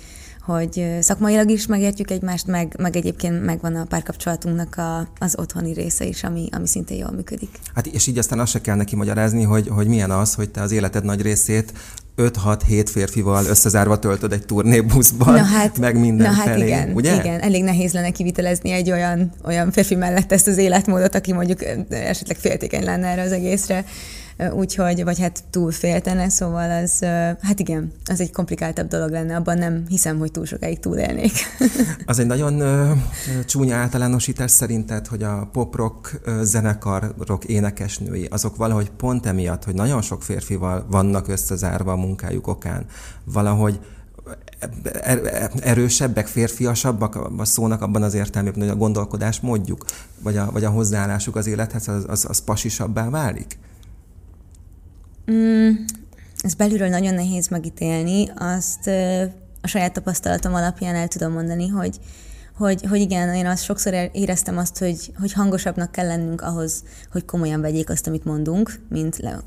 hogy 0.45 0.97
szakmailag 0.99 1.49
is 1.49 1.65
megértjük 1.65 2.11
egymást, 2.11 2.47
meg, 2.47 2.75
meg 2.79 2.95
egyébként 2.95 3.45
megvan 3.45 3.75
a 3.75 3.85
párkapcsolatunknak 3.85 4.75
a, 4.75 5.07
az 5.19 5.37
otthoni 5.37 5.73
része 5.73 6.05
is, 6.05 6.23
ami, 6.23 6.47
ami 6.51 6.67
szintén 6.67 6.97
jól 6.97 7.11
működik. 7.11 7.49
Hát 7.73 7.87
és 7.87 8.07
így 8.07 8.17
aztán 8.17 8.39
azt 8.39 8.51
se 8.51 8.61
kell 8.61 8.75
neki 8.75 8.95
magyarázni, 8.95 9.43
hogy, 9.43 9.67
hogy 9.67 9.87
milyen 9.87 10.11
az, 10.11 10.33
hogy 10.33 10.49
te 10.49 10.61
az 10.61 10.71
életed 10.71 11.03
nagy 11.03 11.21
részét 11.21 11.73
5-6-7 12.17 12.85
férfival 12.91 13.45
összezárva 13.45 13.99
töltöd 13.99 14.31
egy 14.31 14.45
turnébuszban, 14.45 15.33
na 15.33 15.43
hát, 15.43 15.77
meg 15.77 15.99
minden 15.99 16.27
na 16.27 16.33
hát 16.33 16.45
felé, 16.45 16.65
igen, 16.65 16.91
ugye? 16.93 17.15
igen, 17.15 17.39
elég 17.39 17.63
nehéz 17.63 17.93
lenne 17.93 18.09
kivitelezni 18.09 18.71
egy 18.71 18.91
olyan, 18.91 19.31
olyan 19.45 19.71
férfi 19.71 19.95
mellett 19.95 20.31
ezt 20.31 20.47
az 20.47 20.57
életmódot, 20.57 21.15
aki 21.15 21.33
mondjuk 21.33 21.59
esetleg 21.89 22.37
féltékeny 22.37 22.83
lenne 22.83 23.07
erre 23.07 23.21
az 23.21 23.31
egészre 23.31 23.85
úgyhogy, 24.51 25.03
vagy 25.03 25.19
hát 25.19 25.43
túl 25.49 25.71
féltene, 25.71 26.29
szóval 26.29 26.83
az, 26.83 26.99
hát 27.41 27.59
igen, 27.59 27.91
az 28.05 28.19
egy 28.19 28.31
komplikáltabb 28.31 28.87
dolog 28.87 29.09
lenne, 29.09 29.35
abban 29.35 29.57
nem 29.57 29.83
hiszem, 29.87 30.17
hogy 30.17 30.31
túl 30.31 30.45
sokáig 30.45 30.79
túlélnék. 30.79 31.31
az 32.05 32.19
egy 32.19 32.25
nagyon 32.25 32.59
ö, 32.59 32.91
csúnya 33.45 33.75
általánosítás 33.75 34.51
szerinted, 34.51 35.07
hogy 35.07 35.23
a 35.23 35.49
pop-rock 35.51 36.21
zenekarok 36.41 37.45
énekesnői, 37.45 38.25
azok 38.25 38.55
valahogy 38.55 38.89
pont 38.89 39.25
emiatt, 39.25 39.63
hogy 39.63 39.73
nagyon 39.73 40.01
sok 40.01 40.23
férfival 40.23 40.85
vannak 40.89 41.27
összezárva 41.27 41.91
a 41.91 41.95
munkájuk 41.95 42.47
okán, 42.47 42.85
valahogy 43.23 43.79
er, 45.01 45.25
er, 45.25 45.51
erősebbek, 45.59 46.27
férfiasabbak 46.27 47.15
a 47.37 47.45
szónak 47.45 47.81
abban 47.81 48.03
az 48.03 48.13
értelmében, 48.13 48.59
hogy 48.59 48.69
a 48.69 48.75
gondolkodás 48.75 49.39
módjuk, 49.39 49.85
vagy 50.21 50.37
a, 50.37 50.51
vagy 50.51 50.63
a 50.63 50.69
hozzáállásuk 50.69 51.35
az 51.35 51.47
élethez, 51.47 51.87
az, 51.87 52.05
az, 52.07 52.25
az 52.29 52.39
pasisabbá 52.39 53.09
válik? 53.09 53.57
Mm, 55.31 55.71
ez 56.41 56.53
belülről 56.53 56.87
nagyon 56.87 57.13
nehéz 57.13 57.47
megítélni. 57.47 58.31
Azt 58.35 58.87
a 59.61 59.67
saját 59.67 59.93
tapasztalatom 59.93 60.53
alapján 60.53 60.95
el 60.95 61.07
tudom 61.07 61.31
mondani, 61.31 61.67
hogy, 61.67 61.99
hogy, 62.57 62.85
hogy 62.89 62.99
igen, 62.99 63.33
én 63.33 63.45
azt 63.45 63.63
sokszor 63.63 64.09
éreztem 64.11 64.57
azt, 64.57 64.77
hogy, 64.77 65.11
hogy 65.19 65.33
hangosabbnak 65.33 65.91
kell 65.91 66.07
lennünk 66.07 66.41
ahhoz, 66.41 66.83
hogy 67.11 67.25
komolyan 67.25 67.61
vegyék 67.61 67.89
azt, 67.89 68.07
amit 68.07 68.25
mondunk, 68.25 68.79
mint 68.89 69.17
le, 69.17 69.41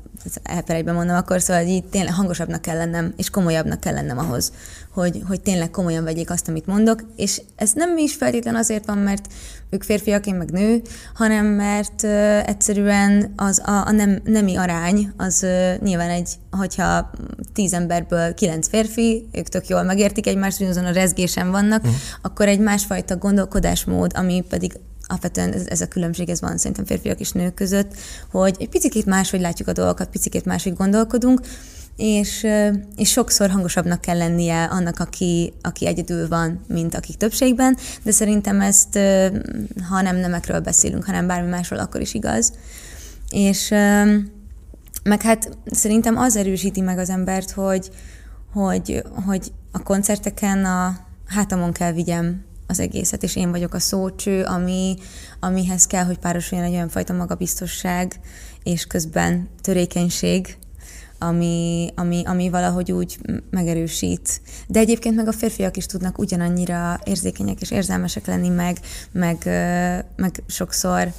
mondom, 0.85 1.15
akkor 1.15 1.41
szóval 1.41 1.65
így 1.65 1.83
tényleg 1.85 2.13
hangosabbnak 2.13 2.61
kell 2.61 2.77
lennem, 2.77 3.13
és 3.17 3.29
komolyabbnak 3.29 3.79
kell 3.79 3.93
lennem 3.93 4.17
ahhoz, 4.17 4.51
hogy, 4.93 5.21
hogy 5.27 5.41
tényleg 5.41 5.69
komolyan 5.69 6.03
vegyék 6.03 6.29
azt, 6.29 6.47
amit 6.47 6.65
mondok, 6.65 7.03
és 7.15 7.41
ez 7.55 7.71
nem 7.73 7.97
is 7.97 8.15
feltétlen 8.15 8.55
azért 8.55 8.85
van, 8.85 8.97
mert 8.97 9.27
ők 9.69 9.83
férfiak, 9.83 10.25
én 10.25 10.35
meg 10.35 10.51
nő, 10.51 10.81
hanem 11.13 11.45
mert 11.45 12.03
uh, 12.03 12.49
egyszerűen 12.49 13.33
az 13.35 13.61
a, 13.65 13.85
a 13.85 13.91
nem, 13.91 14.19
nemi 14.23 14.55
arány, 14.55 15.11
az 15.17 15.43
uh, 15.43 15.81
nyilván 15.81 16.09
egy, 16.09 16.29
hogyha 16.51 17.11
tíz 17.53 17.73
emberből 17.73 18.33
kilenc 18.33 18.67
férfi, 18.67 19.27
ők 19.31 19.47
tök 19.47 19.67
jól 19.67 19.83
megértik 19.83 20.27
egymást, 20.27 20.61
azon 20.61 20.85
a 20.85 20.91
rezgésen 20.91 21.51
vannak, 21.51 21.83
uh-huh. 21.83 21.99
akkor 22.21 22.47
egy 22.47 22.59
másfajta 22.59 23.17
gondolkodásmód, 23.17 24.11
ami 24.15 24.43
pedig 24.49 24.79
alapvetően 25.07 25.53
ez, 25.53 25.67
ez 25.67 25.81
a 25.81 25.87
különbség, 25.87 26.29
ez 26.29 26.41
van 26.41 26.57
szerintem 26.57 26.85
férfiak 26.85 27.19
és 27.19 27.31
nők 27.31 27.53
között, 27.53 27.93
hogy 28.31 28.55
egy 28.59 28.69
picit 28.69 29.05
máshogy 29.05 29.41
látjuk 29.41 29.67
a 29.67 29.73
dolgokat, 29.73 30.09
picit 30.09 30.45
máshogy 30.45 30.73
gondolkodunk, 30.73 31.39
és, 31.95 32.47
és 32.95 33.09
sokszor 33.09 33.49
hangosabbnak 33.49 34.01
kell 34.01 34.17
lennie 34.17 34.63
annak, 34.63 34.99
aki, 34.99 35.53
aki 35.61 35.87
egyedül 35.87 36.27
van, 36.27 36.61
mint 36.67 36.95
akik 36.95 37.17
többségben, 37.17 37.77
de 38.03 38.11
szerintem 38.11 38.61
ezt, 38.61 38.99
ha 39.89 40.01
nem 40.01 40.15
nemekről 40.15 40.59
beszélünk, 40.59 41.05
hanem 41.05 41.27
bármi 41.27 41.49
másról, 41.49 41.79
akkor 41.79 42.01
is 42.01 42.13
igaz. 42.13 42.53
És 43.29 43.69
meg 45.03 45.21
hát 45.21 45.57
szerintem 45.65 46.17
az 46.17 46.35
erősíti 46.35 46.81
meg 46.81 46.97
az 46.97 47.09
embert, 47.09 47.51
hogy, 47.51 47.89
hogy, 48.53 49.03
hogy 49.25 49.51
a 49.71 49.83
koncerteken 49.83 50.65
a 50.65 50.97
hátamon 51.25 51.71
kell 51.71 51.91
vigyem 51.91 52.43
az 52.67 52.79
egészet, 52.79 53.23
és 53.23 53.35
én 53.35 53.51
vagyok 53.51 53.73
a 53.73 53.79
szócső, 53.79 54.43
ami, 54.43 54.95
amihez 55.39 55.87
kell, 55.87 56.05
hogy 56.05 56.17
párosuljon 56.17 56.67
egy 56.67 56.73
olyan 56.73 56.89
fajta 56.89 57.13
magabiztosság, 57.13 58.19
és 58.63 58.85
közben 58.85 59.49
törékenység, 59.61 60.57
ami, 61.23 61.89
ami, 61.95 62.21
ami 62.25 62.49
valahogy 62.49 62.91
úgy 62.91 63.17
megerősít. 63.49 64.41
De 64.67 64.79
egyébként 64.79 65.15
meg 65.15 65.27
a 65.27 65.31
férfiak 65.31 65.77
is 65.77 65.85
tudnak 65.85 66.17
ugyanannyira 66.17 66.99
érzékenyek 67.03 67.61
és 67.61 67.71
érzelmesek 67.71 68.25
lenni, 68.25 68.49
meg, 68.49 68.77
meg, 69.11 69.37
meg 70.15 70.43
sokszor 70.47 71.11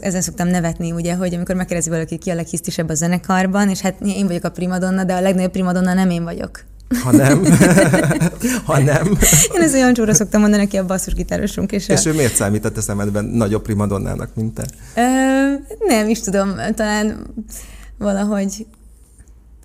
ezen 0.00 0.20
szoktam 0.20 0.48
nevetni, 0.48 0.92
ugye, 0.92 1.14
hogy 1.14 1.34
amikor 1.34 1.54
megkérdezi 1.54 1.90
valaki, 1.90 2.18
ki 2.18 2.30
a 2.30 2.34
leghisztisebb 2.34 2.88
a 2.88 2.94
zenekarban, 2.94 3.68
és 3.68 3.80
hát 3.80 3.94
én 4.00 4.26
vagyok 4.26 4.44
a 4.44 4.50
primadonna, 4.50 5.04
de 5.04 5.14
a 5.14 5.20
legnagyobb 5.20 5.50
primadonna 5.50 5.94
nem 5.94 6.10
én 6.10 6.24
vagyok. 6.24 6.64
Ha 7.02 7.10
nem. 7.10 7.44
ha 8.66 8.78
nem. 8.78 9.06
Én 9.54 9.62
ezt 9.62 9.74
olyan 9.74 9.94
csóra 9.94 10.14
szoktam 10.14 10.40
mondani 10.40 10.62
neki 10.62 10.76
a 10.76 10.86
basszusgitárosunk. 10.86 11.72
És, 11.72 11.88
és 11.88 12.06
a... 12.06 12.08
ő 12.08 12.12
miért 12.14 12.34
számított 12.34 12.76
a 12.76 12.80
szemedben 12.80 13.24
nagyobb 13.24 13.62
primadonnának, 13.62 14.34
mint 14.34 14.54
te? 14.54 14.64
Ö, 14.94 15.54
nem 15.86 16.08
is 16.08 16.20
tudom, 16.20 16.54
talán 16.74 17.26
valahogy 17.98 18.66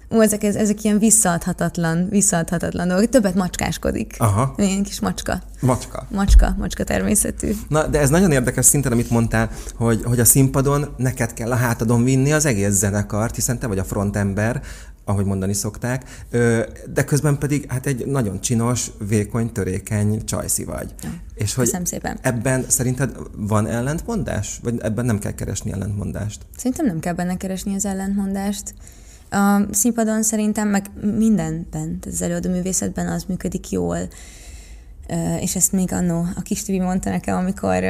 Ó, 0.09 0.21
ezek, 0.21 0.43
ezek 0.43 0.83
ilyen 0.83 0.99
visszaadhatatlan, 0.99 2.07
visszaadhatatlan 2.09 2.87
dolgok. 2.87 3.09
Többet 3.09 3.35
macskáskodik. 3.35 4.15
Aha. 4.17 4.53
Ilyen 4.57 4.83
kis 4.83 4.99
macska. 4.99 5.41
Macska. 5.59 6.07
Macska, 6.11 6.55
macska 6.57 6.83
természetű. 6.83 7.51
Na, 7.67 7.87
de 7.87 7.99
ez 7.99 8.09
nagyon 8.09 8.31
érdekes 8.31 8.65
szinten, 8.65 8.91
amit 8.91 9.09
mondtál, 9.09 9.49
hogy, 9.75 10.03
hogy 10.03 10.19
a 10.19 10.25
színpadon 10.25 10.93
neked 10.97 11.33
kell 11.33 11.51
a 11.51 11.55
hátadon 11.55 12.03
vinni 12.03 12.33
az 12.33 12.45
egész 12.45 12.73
zenekart, 12.73 13.35
hiszen 13.35 13.59
te 13.59 13.67
vagy 13.67 13.79
a 13.79 13.83
frontember, 13.83 14.61
ahogy 15.05 15.25
mondani 15.25 15.53
szokták, 15.53 16.25
de 16.93 17.03
közben 17.05 17.37
pedig 17.37 17.65
hát 17.71 17.85
egy 17.85 18.05
nagyon 18.05 18.41
csinos, 18.41 18.91
vékony, 19.07 19.51
törékeny 19.51 20.25
csajszi 20.25 20.63
vagy. 20.63 20.93
Ja, 21.03 21.09
és 21.33 21.53
hogy 21.53 21.79
szépen. 21.83 22.17
ebben 22.21 22.65
szerinted 22.67 23.15
van 23.35 23.67
ellentmondás? 23.67 24.59
Vagy 24.63 24.79
ebben 24.81 25.05
nem 25.05 25.19
kell 25.19 25.31
keresni 25.31 25.71
ellentmondást? 25.71 26.41
Szerintem 26.57 26.85
nem 26.85 26.99
kell 26.99 27.13
benne 27.13 27.37
keresni 27.37 27.75
az 27.75 27.85
ellentmondást. 27.85 28.73
A 29.29 29.61
színpadon 29.71 30.23
szerintem, 30.23 30.67
meg 30.67 30.85
mindenben, 31.17 31.99
az 32.07 32.21
előadó 32.21 32.49
művészetben 32.49 33.07
az 33.07 33.23
működik 33.23 33.69
jól. 33.69 33.97
És 35.39 35.55
ezt 35.55 35.71
még 35.71 35.93
annó 35.93 36.25
a 36.35 36.41
kis 36.41 36.63
Tibi 36.63 36.79
mondta 36.79 37.09
nekem, 37.09 37.37
amikor 37.37 37.83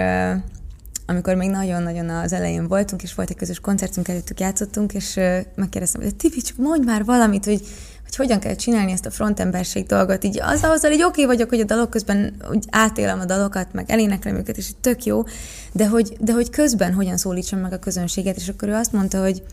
amikor 1.10 1.36
még 1.36 1.50
nagyon-nagyon 1.50 2.10
az 2.10 2.34
elején 2.34 2.68
voltunk, 2.68 3.04
és 3.04 3.14
volt 3.14 3.30
egy 3.30 3.36
közös 3.36 3.60
koncertünk, 3.60 4.08
előttük 4.08 4.40
játszottunk, 4.40 4.94
és 4.94 5.20
megkérdeztem, 5.56 6.02
hogy 6.02 6.16
Tibi, 6.16 6.42
csak 6.42 6.58
mondj 6.58 6.86
már 6.86 7.06
valamit, 7.06 7.46
hogy, 7.46 7.62
hogy 8.04 8.16
hogyan 8.16 8.40
kell 8.40 8.56
csinálni 8.56 8.92
ezt 8.92 9.06
a 9.06 9.12
frontemberség 9.12 9.86
dolgot. 9.86 10.24
Így 10.24 10.40
azzal, 10.42 10.72
azzal 10.72 10.92
így 10.92 11.04
oké 11.04 11.24
okay 11.24 11.36
vagyok, 11.36 11.50
hogy 11.50 11.60
a 11.60 11.64
dalok 11.64 11.90
közben 11.90 12.36
úgy 12.52 12.66
átélem 12.70 13.20
a 13.20 13.26
dalokat, 13.26 13.74
meg 13.74 13.92
eléneklem 13.92 14.36
őket, 14.36 14.58
és 14.58 14.68
így 14.68 14.78
tök 14.82 15.04
jó, 15.04 15.24
de 15.72 15.88
hogy, 15.88 16.18
de 16.20 16.34
hogy 16.34 16.50
közben 16.50 16.94
hogyan 16.94 17.18
szólítsam 17.18 17.60
meg 17.60 17.74
a 17.74 17.80
közönséget, 17.80 18.36
és 18.36 18.50
akkor 18.50 18.68
ő 18.68 18.74
azt 18.74 18.92
mondta, 18.92 19.22
hogy, 19.22 19.44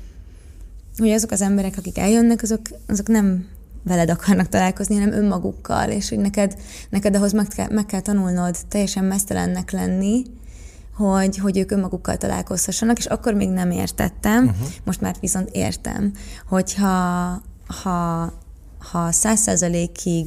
hogy 0.99 1.11
azok 1.11 1.31
az 1.31 1.41
emberek, 1.41 1.75
akik 1.79 1.99
eljönnek, 1.99 2.43
azok, 2.43 2.61
azok 2.87 3.09
nem 3.09 3.47
veled 3.85 4.11
akarnak 4.11 4.49
találkozni, 4.49 4.95
hanem 4.95 5.13
önmagukkal, 5.13 5.91
és 5.91 6.09
hogy 6.09 6.19
neked, 6.19 6.55
neked 6.91 7.17
ahhoz 7.17 7.33
meg 7.33 7.47
kell, 7.47 7.69
meg 7.71 7.87
kell 7.87 8.01
tanulnod 8.01 8.57
teljesen 8.69 9.05
mesztelennek 9.05 9.71
lenni, 9.71 10.23
hogy, 10.97 11.39
hogy 11.39 11.59
ők 11.59 11.71
önmagukkal 11.71 12.17
találkozhassanak, 12.17 12.99
és 12.99 13.07
akkor 13.07 13.35
még 13.35 13.49
nem 13.49 13.71
értettem, 13.71 14.45
uh-huh. 14.45 14.69
most 14.85 15.01
már 15.01 15.17
viszont 15.21 15.49
értem, 15.53 16.13
hogyha 16.49 16.93
ha, 17.83 18.33
ha 18.79 19.13
száz 19.13 19.41
százalékig 19.41 20.27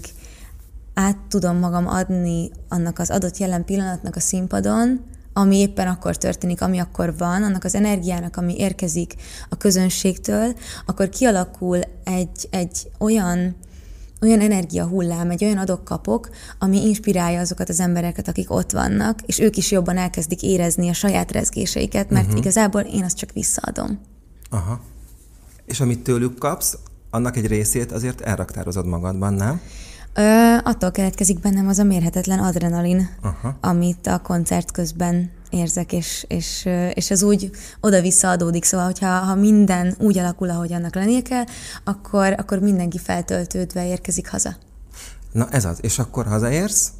át 0.93 1.17
tudom 1.29 1.57
magam 1.57 1.87
adni 1.87 2.51
annak 2.69 2.99
az 2.99 3.09
adott 3.09 3.37
jelen 3.37 3.65
pillanatnak 3.65 4.15
a 4.15 4.19
színpadon, 4.19 5.05
ami 5.37 5.57
éppen 5.57 5.87
akkor 5.87 6.17
történik, 6.17 6.61
ami 6.61 6.79
akkor 6.79 7.17
van, 7.17 7.43
annak 7.43 7.63
az 7.63 7.75
energiának, 7.75 8.37
ami 8.37 8.57
érkezik 8.57 9.15
a 9.49 9.57
közönségtől, 9.57 10.55
akkor 10.85 11.09
kialakul 11.09 11.79
egy, 12.03 12.47
egy 12.49 12.91
olyan 12.99 13.55
olyan 14.21 14.39
energiahullám, 14.39 15.29
egy 15.29 15.43
olyan 15.43 15.57
adok-kapok, 15.57 16.29
ami 16.59 16.85
inspirálja 16.87 17.39
azokat 17.39 17.69
az 17.69 17.79
embereket, 17.79 18.27
akik 18.27 18.51
ott 18.51 18.71
vannak, 18.71 19.21
és 19.25 19.39
ők 19.39 19.57
is 19.57 19.71
jobban 19.71 19.97
elkezdik 19.97 20.43
érezni 20.43 20.89
a 20.89 20.93
saját 20.93 21.31
rezgéseiket, 21.31 22.09
mert 22.09 22.25
uh-huh. 22.25 22.39
igazából 22.39 22.81
én 22.81 23.03
azt 23.03 23.17
csak 23.17 23.31
visszaadom. 23.31 23.99
Aha. 24.49 24.79
És 25.65 25.79
amit 25.79 25.99
tőlük 25.99 26.37
kapsz, 26.37 26.77
annak 27.09 27.37
egy 27.37 27.47
részét 27.47 27.91
azért 27.91 28.21
elraktározod 28.21 28.85
magadban, 28.85 29.33
nem? 29.33 29.61
Ö, 30.19 30.57
attól 30.63 30.91
keletkezik 30.91 31.39
bennem 31.39 31.67
az 31.67 31.79
a 31.79 31.83
mérhetetlen 31.83 32.39
adrenalin, 32.39 33.09
Aha. 33.21 33.57
amit 33.61 34.07
a 34.07 34.19
koncert 34.19 34.71
közben 34.71 35.31
érzek, 35.49 35.93
és, 35.93 36.25
és, 36.27 36.69
és 36.93 37.11
ez 37.11 37.23
úgy 37.23 37.51
oda-vissza 37.81 38.29
adódik, 38.29 38.63
szóval, 38.63 38.85
hogyha 38.85 39.07
ha 39.07 39.35
minden 39.35 39.95
úgy 39.99 40.17
alakul, 40.17 40.49
ahogy 40.49 40.73
annak 40.73 40.95
lennie 40.95 41.21
kell, 41.21 41.43
akkor, 41.83 42.33
akkor 42.37 42.59
mindenki 42.59 42.97
feltöltődve 42.97 43.87
érkezik 43.87 44.29
haza. 44.29 44.55
Na 45.31 45.49
ez 45.49 45.65
az, 45.65 45.77
és 45.81 45.99
akkor 45.99 46.25
hazaérsz, 46.25 46.91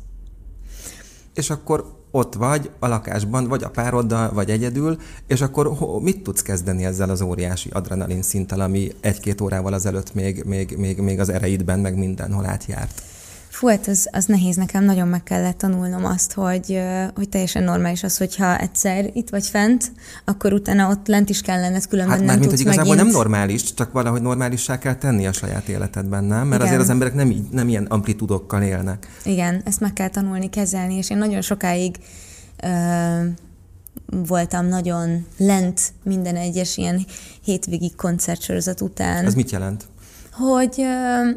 és 1.33 1.50
akkor 1.50 1.96
ott 2.17 2.33
vagy 2.33 2.69
a 2.79 2.88
lakásban, 2.88 3.47
vagy 3.47 3.63
a 3.63 3.69
pároddal, 3.69 4.33
vagy 4.33 4.50
egyedül, 4.50 4.97
és 5.27 5.41
akkor 5.41 5.71
mit 6.01 6.24
tudsz 6.24 6.41
kezdeni 6.41 6.86
ezzel 6.86 7.09
az 7.09 7.21
óriási 7.21 7.69
adrenalin 7.74 8.21
szinttel, 8.21 8.59
ami 8.59 8.91
egy-két 9.00 9.41
órával 9.41 9.74
azelőtt 9.74 10.13
még, 10.13 10.43
még, 10.43 10.75
még, 10.77 10.97
még 10.97 11.19
az 11.19 11.29
ereidben, 11.29 11.79
meg 11.79 11.97
mindenhol 11.97 12.45
átjárt? 12.45 13.01
Fú, 13.57 13.67
hát 13.67 13.87
az, 13.87 14.09
az 14.11 14.25
nehéz 14.25 14.55
nekem, 14.55 14.83
nagyon 14.83 15.07
meg 15.07 15.23
kellett 15.23 15.57
tanulnom 15.57 16.05
azt, 16.05 16.33
hogy, 16.33 16.81
hogy 17.15 17.29
teljesen 17.29 17.63
normális 17.63 18.03
az, 18.03 18.17
hogyha 18.17 18.57
egyszer 18.57 19.09
itt 19.13 19.29
vagy 19.29 19.47
fent, 19.47 19.91
akkor 20.25 20.53
utána 20.53 20.89
ott 20.89 21.07
lent 21.07 21.29
is 21.29 21.41
kell 21.41 21.59
lenned, 21.59 21.87
különben 21.87 22.17
hát 22.17 22.25
nem 22.25 22.39
mint, 22.39 22.41
tudsz 22.41 22.51
hogy 22.51 22.61
igazából 22.61 22.95
megint... 22.95 23.11
nem 23.11 23.21
normális, 23.21 23.73
csak 23.73 23.91
valahogy 23.91 24.21
normálissá 24.21 24.77
kell 24.77 24.95
tenni 24.95 25.27
a 25.27 25.31
saját 25.31 25.67
életedben, 25.67 26.23
nem? 26.23 26.47
Mert 26.47 26.61
Igen. 26.61 26.61
azért 26.61 26.81
az 26.81 26.89
emberek 26.89 27.13
nem, 27.13 27.47
nem 27.51 27.67
ilyen 27.67 27.85
amplitudokkal 27.85 28.61
élnek. 28.61 29.07
Igen, 29.23 29.61
ezt 29.65 29.79
meg 29.79 29.93
kell 29.93 30.09
tanulni, 30.09 30.49
kezelni, 30.49 30.95
és 30.95 31.09
én 31.09 31.17
nagyon 31.17 31.41
sokáig 31.41 31.95
ö, 32.63 33.23
voltam 34.05 34.65
nagyon 34.65 35.25
lent 35.37 35.93
minden 36.03 36.35
egyes 36.35 36.77
ilyen 36.77 37.05
hétvégi 37.43 37.93
koncertsorozat 37.95 38.81
után. 38.81 39.25
Ez 39.25 39.35
mit 39.35 39.51
jelent? 39.51 39.85
Hogy... 40.31 40.75
Ö, 40.77 41.29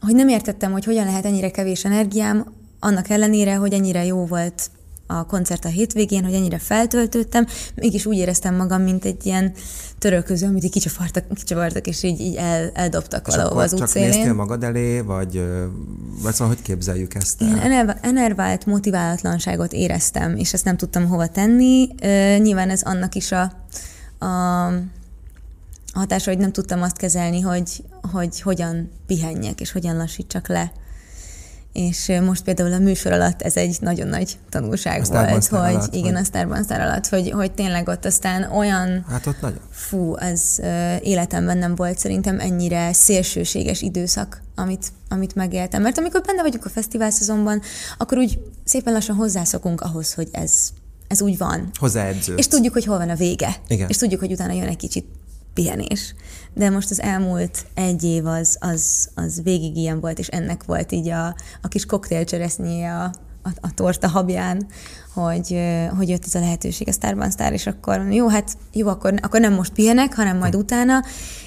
hogy 0.00 0.14
nem 0.14 0.28
értettem, 0.28 0.72
hogy 0.72 0.84
hogyan 0.84 1.04
lehet 1.04 1.24
ennyire 1.24 1.50
kevés 1.50 1.84
energiám, 1.84 2.46
annak 2.80 3.10
ellenére, 3.10 3.54
hogy 3.54 3.72
ennyire 3.72 4.04
jó 4.04 4.26
volt 4.26 4.70
a 5.06 5.26
koncert 5.26 5.64
a 5.64 5.68
hétvégén, 5.68 6.24
hogy 6.24 6.34
ennyire 6.34 6.58
feltöltöttem, 6.58 7.46
mégis 7.74 8.06
úgy 8.06 8.16
éreztem 8.16 8.54
magam, 8.54 8.82
mint 8.82 9.04
egy 9.04 9.26
ilyen 9.26 9.52
törölköző, 9.98 10.46
amit 10.46 10.64
így 10.64 10.70
kicsavartak, 10.70 11.24
kicsavartak 11.34 11.86
és 11.86 12.02
így, 12.02 12.20
így 12.20 12.34
el, 12.34 12.70
eldobtak 12.74 13.26
és 13.28 13.34
valahova 13.34 13.62
az 13.62 13.72
útszélén. 13.72 14.08
csak 14.08 14.16
néztél 14.16 14.34
magad 14.34 14.62
elé, 14.64 15.00
vagy, 15.00 15.42
vagy 16.22 16.32
szóval 16.32 16.54
hogy 16.54 16.62
képzeljük 16.62 17.14
ezt 17.14 17.42
el? 17.42 17.72
Én 17.72 17.96
enervált 18.00 18.66
motiválatlanságot 18.66 19.72
éreztem, 19.72 20.36
és 20.36 20.52
ezt 20.52 20.64
nem 20.64 20.76
tudtam 20.76 21.06
hova 21.06 21.26
tenni. 21.26 21.88
Nyilván 22.38 22.70
ez 22.70 22.82
annak 22.82 23.14
is 23.14 23.32
a, 23.32 23.42
a 24.26 24.70
hatása, 25.96 26.30
hogy 26.30 26.38
nem 26.38 26.52
tudtam 26.52 26.82
azt 26.82 26.96
kezelni, 26.96 27.40
hogy, 27.40 27.84
hogy 28.12 28.40
hogyan 28.40 28.90
pihenjek, 29.06 29.60
és 29.60 29.72
hogyan 29.72 29.96
lassítsak 29.96 30.48
le. 30.48 30.72
És 31.72 32.12
most 32.24 32.42
például 32.42 32.72
a 32.72 32.78
műsor 32.78 33.12
alatt 33.12 33.42
ez 33.42 33.56
egy 33.56 33.76
nagyon 33.80 34.08
nagy 34.08 34.38
tanulság 34.48 35.02
a 35.10 35.28
volt, 35.28 35.46
hogy 35.46 35.58
alatt, 35.58 35.94
igen, 35.94 36.12
vagy? 36.12 36.20
a 36.20 36.24
Starban 36.24 36.62
Star 36.62 36.80
alatt, 36.80 37.06
hogy, 37.08 37.30
hogy 37.30 37.52
tényleg 37.52 37.88
ott 37.88 38.04
aztán 38.04 38.52
olyan... 38.52 39.04
Hát 39.08 39.26
ott 39.26 39.40
nagyon. 39.40 39.60
Fú, 39.70 40.14
az 40.14 40.62
életemben 41.02 41.58
nem 41.58 41.74
volt 41.74 41.98
szerintem 41.98 42.40
ennyire 42.40 42.92
szélsőséges 42.92 43.82
időszak, 43.82 44.42
amit, 44.54 44.92
amit 45.08 45.34
megéltem. 45.34 45.82
Mert 45.82 45.98
amikor 45.98 46.20
benne 46.20 46.42
vagyunk 46.42 46.64
a 46.64 46.68
fesztivál 46.68 47.10
szezonban, 47.10 47.60
akkor 47.98 48.18
úgy 48.18 48.38
szépen 48.64 48.92
lassan 48.92 49.16
hozzászokunk 49.16 49.80
ahhoz, 49.80 50.14
hogy 50.14 50.28
ez, 50.32 50.52
ez 51.08 51.22
úgy 51.22 51.38
van. 51.38 51.70
Hozzáedződsz. 51.78 52.38
És 52.38 52.48
tudjuk, 52.48 52.72
hogy 52.72 52.84
hol 52.84 52.98
van 52.98 53.10
a 53.10 53.14
vége. 53.14 53.56
Igen. 53.68 53.88
És 53.88 53.96
tudjuk, 53.96 54.20
hogy 54.20 54.32
utána 54.32 54.52
jön 54.52 54.68
egy 54.68 54.76
kicsit 54.76 55.06
pihenés. 55.56 56.14
De 56.54 56.70
most 56.70 56.90
az 56.90 57.00
elmúlt 57.00 57.66
egy 57.74 58.04
év 58.04 58.26
az, 58.26 58.56
az, 58.60 59.10
az 59.14 59.42
végig 59.42 59.76
ilyen 59.76 60.00
volt, 60.00 60.18
és 60.18 60.28
ennek 60.28 60.64
volt 60.64 60.92
így 60.92 61.08
a, 61.08 61.26
a 61.62 61.68
kis 61.68 61.86
koktélcseresznyéje 61.86 62.94
a, 62.94 63.12
a, 63.46 63.66
a 63.66 63.74
torta 63.74 64.08
habján, 64.08 64.66
hogy, 65.12 65.58
hogy 65.96 66.08
jött 66.08 66.24
ez 66.24 66.34
a 66.34 66.40
lehetőség 66.40 66.88
a 66.88 66.92
Starban 66.92 67.30
Star, 67.30 67.52
és 67.52 67.66
akkor 67.66 68.06
jó, 68.10 68.28
hát 68.28 68.56
jó, 68.72 68.88
akkor, 68.88 69.14
akkor 69.22 69.40
nem 69.40 69.52
most 69.52 69.72
pihenek, 69.72 70.14
hanem 70.14 70.38
majd 70.38 70.56
utána, 70.56 71.04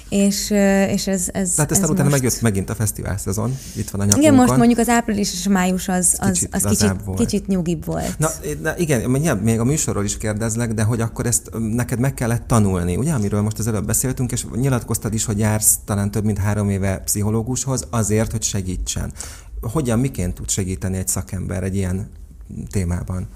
és, 0.08 0.50
és 0.90 1.06
ez, 1.06 1.28
ez 1.32 1.50
Tehát 1.50 1.70
ezt 1.70 1.82
utána 1.82 2.08
most... 2.08 2.10
megjött 2.10 2.40
megint 2.40 2.70
a 2.70 2.74
fesztivál 2.74 3.18
szezon, 3.18 3.56
itt 3.76 3.90
van 3.90 4.00
a 4.00 4.04
nyakunkon. 4.04 4.32
Igen, 4.32 4.34
most 4.34 4.56
mondjuk 4.56 4.78
az 4.78 4.88
április 4.88 5.32
és 5.32 5.48
május 5.48 5.88
az, 5.88 6.16
az, 6.18 6.30
Kicsit 6.30 6.54
az 6.54 6.62
kicsit, 6.62 6.92
volt. 7.04 7.18
kicsit 7.18 7.46
nyugibb 7.46 7.84
volt. 7.84 8.18
Na, 8.18 8.28
na 8.62 8.76
igen, 8.76 9.10
mindjárt 9.10 9.42
még 9.42 9.60
a 9.60 9.64
műsorról 9.64 10.04
is 10.04 10.16
kérdezlek, 10.16 10.74
de 10.74 10.82
hogy 10.82 11.00
akkor 11.00 11.26
ezt 11.26 11.50
neked 11.58 11.98
meg 11.98 12.14
kellett 12.14 12.46
tanulni, 12.46 12.96
ugye, 12.96 13.12
amiről 13.12 13.42
most 13.42 13.58
az 13.58 13.66
előbb 13.66 13.86
beszéltünk, 13.86 14.32
és 14.32 14.46
nyilatkoztad 14.54 15.14
is, 15.14 15.24
hogy 15.24 15.38
jársz 15.38 15.78
talán 15.84 16.10
több 16.10 16.24
mint 16.24 16.38
három 16.38 16.70
éve 16.70 16.98
pszichológushoz 16.98 17.86
azért, 17.90 18.30
hogy 18.30 18.42
segítsen. 18.42 19.12
Hogyan, 19.60 19.98
miként 19.98 20.34
tud 20.34 20.50
segíteni 20.50 20.96
egy 20.96 21.08
szakember 21.08 21.62
egy 21.62 21.76
ilyen 21.76 22.10
témában? 22.70 23.28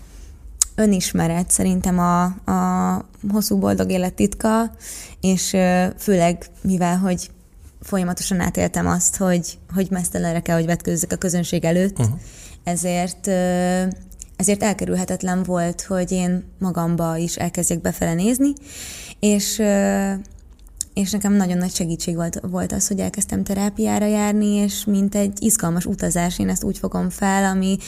önismeret 0.74 1.50
szerintem 1.50 1.98
a, 1.98 2.24
a 2.24 3.04
hosszú 3.30 3.58
boldog 3.58 3.90
élet 3.90 4.14
titka, 4.14 4.70
és 5.20 5.56
főleg 5.98 6.46
mivel, 6.62 6.98
hogy 6.98 7.30
folyamatosan 7.80 8.40
átéltem 8.40 8.86
azt, 8.86 9.16
hogy, 9.16 9.58
hogy 9.74 9.86
mesztelenre 9.90 10.40
kell, 10.40 10.56
hogy 10.56 10.66
vetkőzzek 10.66 11.12
a 11.12 11.16
közönség 11.16 11.64
előtt, 11.64 11.98
uh-huh. 11.98 12.18
ezért 12.64 13.28
ezért 14.36 14.62
elkerülhetetlen 14.62 15.42
volt, 15.42 15.82
hogy 15.82 16.12
én 16.12 16.44
magamba 16.58 17.16
is 17.16 17.36
elkezdjek 17.36 17.80
befele 17.80 18.14
nézni, 18.14 18.52
és 19.20 19.62
és 20.94 21.10
nekem 21.10 21.32
nagyon 21.32 21.58
nagy 21.58 21.74
segítség 21.74 22.14
volt, 22.14 22.40
volt 22.50 22.72
az, 22.72 22.88
hogy 22.88 23.00
elkezdtem 23.00 23.44
terápiára 23.44 24.06
járni, 24.06 24.46
és 24.46 24.84
mint 24.84 25.14
egy 25.14 25.42
izgalmas 25.42 25.86
utazás, 25.86 26.38
én 26.38 26.48
ezt 26.48 26.64
úgy 26.64 26.78
fogom 26.78 27.10
fel, 27.10 27.44
ami 27.44 27.78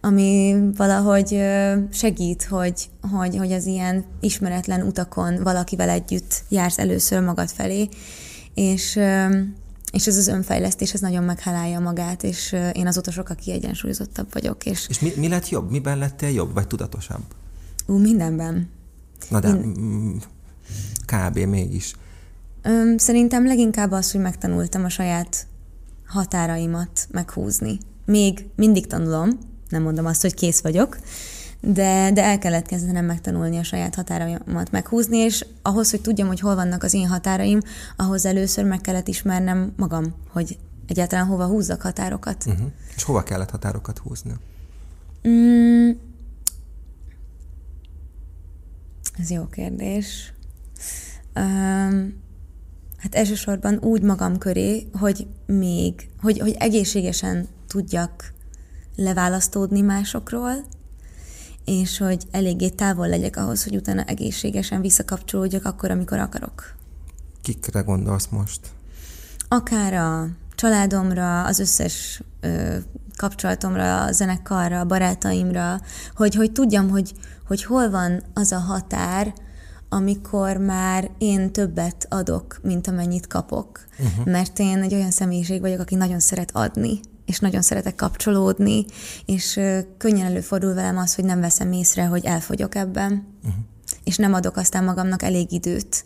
ami 0.00 0.56
valahogy 0.76 1.42
segít, 1.90 2.44
hogy, 2.44 2.88
hogy, 3.10 3.36
hogy 3.36 3.52
az 3.52 3.66
ilyen 3.66 4.04
ismeretlen 4.20 4.82
utakon 4.82 5.42
valakivel 5.42 5.88
együtt 5.88 6.42
jársz 6.48 6.78
először 6.78 7.22
magad 7.22 7.48
felé, 7.48 7.88
és, 8.54 8.98
és 9.92 10.06
ez 10.06 10.16
az 10.16 10.26
önfejlesztés, 10.26 10.92
ez 10.92 11.00
nagyon 11.00 11.24
meghálálja 11.24 11.80
magát, 11.80 12.22
és 12.22 12.56
én 12.72 12.86
azóta 12.86 13.10
sokkal 13.10 13.36
kiegyensúlyozottabb 13.36 14.32
vagyok. 14.32 14.64
És, 14.64 14.86
És 14.88 15.00
mi, 15.00 15.12
mi 15.16 15.28
lett 15.28 15.48
jobb? 15.48 15.70
Miben 15.70 15.98
lettél 15.98 16.30
jobb, 16.30 16.54
vagy 16.54 16.66
tudatosabb? 16.66 17.22
ú, 17.86 17.98
mindenben. 17.98 18.68
Na 19.28 19.40
de 19.40 19.52
mm, 19.52 20.16
kb. 21.06 21.38
mégis. 21.38 21.94
Ö, 22.66 22.94
szerintem 22.96 23.46
leginkább 23.46 23.90
az, 23.90 24.12
hogy 24.12 24.20
megtanultam 24.20 24.84
a 24.84 24.88
saját 24.88 25.46
határaimat 26.06 27.08
meghúzni. 27.10 27.78
Még 28.04 28.48
mindig 28.56 28.86
tanulom, 28.86 29.38
nem 29.68 29.82
mondom 29.82 30.06
azt, 30.06 30.22
hogy 30.22 30.34
kész 30.34 30.60
vagyok, 30.60 30.98
de, 31.60 32.10
de 32.12 32.24
el 32.24 32.38
kellett 32.38 32.66
kezdenem 32.66 33.04
megtanulni 33.04 33.58
a 33.58 33.62
saját 33.62 33.94
határaimat 33.94 34.70
meghúzni, 34.70 35.16
és 35.16 35.46
ahhoz, 35.62 35.90
hogy 35.90 36.00
tudjam, 36.00 36.26
hogy 36.26 36.40
hol 36.40 36.54
vannak 36.54 36.82
az 36.82 36.94
én 36.94 37.08
határaim, 37.08 37.60
ahhoz 37.96 38.26
először 38.26 38.64
meg 38.64 38.80
kellett 38.80 39.08
ismernem 39.08 39.72
magam, 39.76 40.14
hogy 40.28 40.58
egyáltalán 40.86 41.26
hova 41.26 41.46
húzzak 41.46 41.82
határokat. 41.82 42.44
Uh-huh. 42.46 42.66
És 42.96 43.02
hova 43.02 43.22
kellett 43.22 43.50
határokat 43.50 43.98
húzni? 43.98 44.32
Mm, 45.28 45.90
ez 49.18 49.30
jó 49.30 49.46
kérdés. 49.46 50.32
Um, 51.34 52.24
hát 53.06 53.14
elsősorban 53.14 53.78
úgy 53.82 54.02
magam 54.02 54.38
köré, 54.38 54.86
hogy 54.92 55.26
még, 55.46 56.08
hogy, 56.20 56.38
hogy 56.38 56.54
egészségesen 56.58 57.48
tudjak 57.66 58.32
leválasztódni 58.96 59.80
másokról, 59.80 60.64
és 61.64 61.98
hogy 61.98 62.24
eléggé 62.30 62.68
távol 62.68 63.08
legyek 63.08 63.36
ahhoz, 63.36 63.64
hogy 63.64 63.76
utána 63.76 64.02
egészségesen 64.04 64.80
visszakapcsolódjak 64.80 65.64
akkor, 65.64 65.90
amikor 65.90 66.18
akarok. 66.18 66.74
Kikre 67.42 67.80
gondolsz 67.80 68.26
most? 68.26 68.60
Akár 69.48 69.94
a 69.94 70.28
családomra, 70.54 71.44
az 71.44 71.58
összes 71.58 72.22
ö, 72.40 72.76
kapcsolatomra, 73.16 74.04
a 74.04 74.12
zenekarra, 74.12 74.80
a 74.80 74.84
barátaimra, 74.84 75.80
hogy, 76.14 76.34
hogy 76.34 76.52
tudjam, 76.52 76.88
hogy, 76.88 77.12
hogy 77.46 77.64
hol 77.64 77.90
van 77.90 78.22
az 78.34 78.52
a 78.52 78.58
határ, 78.58 79.34
amikor 79.88 80.56
már 80.56 81.10
én 81.18 81.52
többet 81.52 82.06
adok, 82.10 82.60
mint 82.62 82.86
amennyit 82.86 83.26
kapok. 83.26 83.86
Uh-huh. 83.98 84.32
Mert 84.32 84.58
én 84.58 84.82
egy 84.82 84.94
olyan 84.94 85.10
személyiség 85.10 85.60
vagyok, 85.60 85.80
aki 85.80 85.94
nagyon 85.94 86.20
szeret 86.20 86.50
adni 86.52 87.00
és 87.26 87.38
nagyon 87.38 87.62
szeretek 87.62 87.94
kapcsolódni, 87.94 88.84
és 89.24 89.60
könnyen 89.98 90.26
előfordul 90.26 90.74
velem 90.74 90.96
az, 90.96 91.14
hogy 91.14 91.24
nem 91.24 91.40
veszem 91.40 91.72
észre, 91.72 92.04
hogy 92.04 92.24
elfogyok 92.24 92.74
ebben, 92.74 93.12
uh-huh. 93.38 93.54
és 94.04 94.16
nem 94.16 94.34
adok 94.34 94.56
aztán 94.56 94.84
magamnak 94.84 95.22
elég 95.22 95.52
időt 95.52 96.04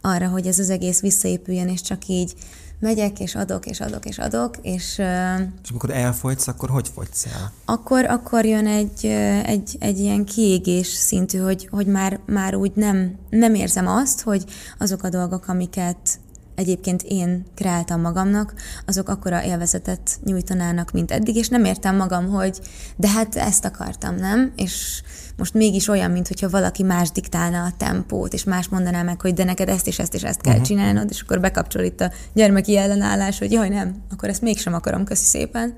arra, 0.00 0.28
hogy 0.28 0.46
ez 0.46 0.58
az 0.58 0.70
egész 0.70 1.00
visszaépüljön, 1.00 1.68
és 1.68 1.80
csak 1.80 2.06
így 2.06 2.34
megyek, 2.82 3.20
és 3.20 3.34
adok, 3.34 3.66
és 3.66 3.80
adok, 3.80 4.04
és 4.04 4.18
adok, 4.18 4.56
és... 4.62 4.98
És 5.62 5.70
amikor 5.70 5.90
elfogysz, 5.90 6.48
akkor 6.48 6.70
hogy 6.70 6.88
fogysz 6.94 7.26
el? 7.26 7.52
Akkor, 7.64 8.04
akkor 8.04 8.44
jön 8.44 8.66
egy, 8.66 9.06
egy, 9.44 9.76
egy 9.78 9.98
ilyen 9.98 10.24
kiégés 10.24 10.86
szintű, 10.86 11.38
hogy, 11.38 11.68
hogy 11.70 11.86
már, 11.86 12.20
már 12.26 12.54
úgy 12.54 12.72
nem, 12.74 13.14
nem 13.30 13.54
érzem 13.54 13.86
azt, 13.86 14.20
hogy 14.20 14.44
azok 14.78 15.02
a 15.02 15.08
dolgok, 15.08 15.48
amiket 15.48 16.20
egyébként 16.54 17.02
én 17.02 17.44
kreáltam 17.54 18.00
magamnak, 18.00 18.54
azok 18.86 19.08
akkora 19.08 19.44
élvezetet 19.44 20.18
nyújtanának, 20.24 20.90
mint 20.90 21.10
eddig, 21.10 21.36
és 21.36 21.48
nem 21.48 21.64
értem 21.64 21.96
magam, 21.96 22.28
hogy 22.28 22.60
de 22.96 23.08
hát 23.08 23.36
ezt 23.36 23.64
akartam, 23.64 24.14
nem? 24.14 24.52
És 24.56 25.02
most 25.36 25.54
mégis 25.54 25.88
olyan, 25.88 26.10
mintha 26.10 26.48
valaki 26.48 26.82
más 26.82 27.10
diktálna 27.10 27.64
a 27.64 27.72
tempót, 27.76 28.32
és 28.32 28.44
más 28.44 28.68
mondaná 28.68 29.02
meg, 29.02 29.20
hogy 29.20 29.34
de 29.34 29.44
neked 29.44 29.68
ezt 29.68 29.86
és 29.86 29.98
ezt 29.98 30.14
és 30.14 30.22
ezt 30.22 30.40
kell 30.40 30.52
uh-huh. 30.52 30.66
csinálnod, 30.66 31.10
és 31.10 31.20
akkor 31.20 31.40
bekapcsol 31.40 31.82
itt 31.82 32.00
a 32.00 32.10
gyermeki 32.32 32.76
ellenállás, 32.76 33.38
hogy 33.38 33.52
jaj 33.52 33.68
nem, 33.68 33.94
akkor 34.10 34.28
ezt 34.28 34.42
mégsem 34.42 34.74
akarom, 34.74 35.04
köszi 35.04 35.24
szépen. 35.24 35.76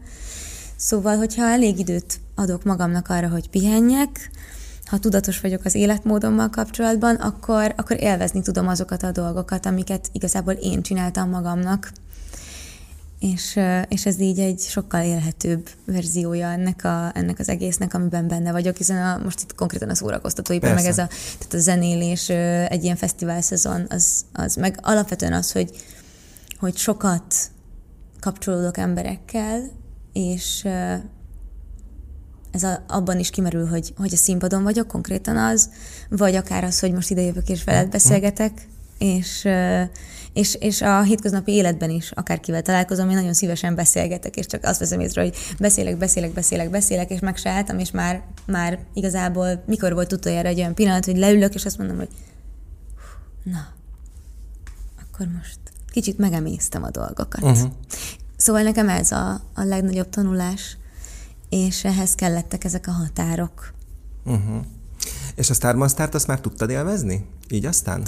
Szóval, 0.77 1.17
hogyha 1.17 1.49
elég 1.49 1.79
időt 1.79 2.21
adok 2.35 2.65
magamnak 2.65 3.09
arra, 3.09 3.29
hogy 3.29 3.49
pihenjek, 3.49 4.31
ha 4.85 4.99
tudatos 4.99 5.41
vagyok 5.41 5.65
az 5.65 5.75
életmódommal 5.75 6.51
kapcsolatban, 6.51 7.15
akkor, 7.15 7.75
akkor 7.77 8.03
élvezni 8.03 8.43
tudom 8.43 8.69
azokat 8.69 9.03
a 9.03 9.13
dolgokat, 9.13 9.67
amiket 9.67 10.09
igazából 10.13 10.53
én 10.53 10.83
csináltam 10.83 11.31
magamnak. 11.31 11.93
És, 13.19 13.61
és 13.89 14.07
ez 14.07 14.21
így 14.21 14.39
egy 14.39 14.61
sokkal 14.61 15.03
élhetőbb 15.03 15.69
verziója 15.85 16.49
ennek, 16.49 16.85
a, 16.85 17.11
ennek 17.15 17.39
az 17.39 17.49
egésznek, 17.49 17.95
amiben 17.95 18.29
benne 18.29 18.53
vagyok, 18.53 18.77
hiszen 18.77 19.03
a, 19.07 19.23
most 19.23 19.41
itt 19.41 19.55
konkrétan 19.55 19.89
az 19.89 19.97
szórakoztatóipar, 19.97 20.75
meg 20.75 20.85
ez 20.85 20.99
a, 20.99 21.07
tehát 21.39 21.55
a 21.55 21.59
zenélés, 21.59 22.29
egy 22.69 22.85
ilyen 22.85 22.97
fesztivál 22.97 23.41
szezon, 23.41 23.87
az, 23.89 24.25
az 24.33 24.55
meg 24.55 24.79
alapvetően 24.83 25.33
az, 25.33 25.53
hogy, 25.53 25.71
hogy 26.59 26.77
sokat 26.77 27.35
kapcsolódok 28.21 28.77
emberekkel, 28.77 29.71
és 30.13 30.67
ez 32.55 32.63
a, 32.63 32.85
abban 32.89 33.19
is 33.19 33.31
kimerül, 33.31 33.67
hogy, 33.67 33.93
hogy 33.97 34.13
a 34.13 34.17
színpadon 34.17 34.63
vagyok, 34.63 34.89
konkrétan 34.89 35.37
az, 35.37 35.71
vagy 36.09 36.35
akár 36.35 36.65
az, 36.65 36.81
hogy 36.81 36.93
most 36.93 37.11
ide 37.11 37.21
jövök 37.21 37.49
és 37.49 37.65
veled 37.65 37.91
beszélgetek, 37.91 38.69
és, 38.99 39.49
és, 40.33 40.55
és 40.55 40.83
a 40.83 41.03
hétköznapi 41.03 41.53
életben 41.53 41.91
is, 41.91 42.11
akárkivel 42.11 42.63
találkozom, 42.63 43.11
én 43.11 43.17
nagyon 43.17 43.33
szívesen 43.33 43.75
beszélgetek, 43.75 44.37
és 44.37 44.47
csak 44.47 44.65
azt 44.65 44.79
veszem 44.79 45.01
észre, 45.01 45.23
hogy 45.23 45.37
beszélek, 45.59 45.97
beszélek, 45.97 46.33
beszélek, 46.33 46.71
beszélek, 46.71 47.11
és 47.11 47.21
meg 47.21 47.37
se 47.37 47.51
álltam, 47.51 47.79
és 47.79 47.91
már, 47.91 48.23
már 48.47 48.79
igazából 48.95 49.63
mikor 49.67 49.93
volt 49.93 50.13
utoljára 50.13 50.49
egy 50.49 50.59
olyan 50.59 50.75
pillanat, 50.75 51.05
hogy 51.05 51.17
leülök, 51.17 51.55
és 51.55 51.65
azt 51.65 51.79
mondom, 51.79 51.97
hogy 51.97 52.09
na, 53.43 53.67
akkor 55.03 55.27
most 55.27 55.59
kicsit 55.91 56.19
megemésztem 56.19 56.83
a 56.83 56.91
dolgokat. 56.91 57.43
Uh-huh. 57.43 57.71
Szóval 58.37 58.63
nekem 58.63 58.89
ez 58.89 59.11
a, 59.11 59.43
a 59.55 59.63
legnagyobb 59.63 60.09
tanulás, 60.09 60.77
és 61.55 61.85
ehhez 61.85 62.15
kellettek 62.15 62.65
ezek 62.65 62.87
a 62.87 62.91
határok. 62.91 63.73
Uh-huh. 64.25 64.65
És 65.35 65.51
a 65.51 65.55
Starban 65.55 65.89
Start 65.89 66.15
azt 66.15 66.27
már 66.27 66.41
tudtad 66.41 66.71
élvezni? 66.71 67.27
Így 67.51 67.67
aztán? 67.67 68.03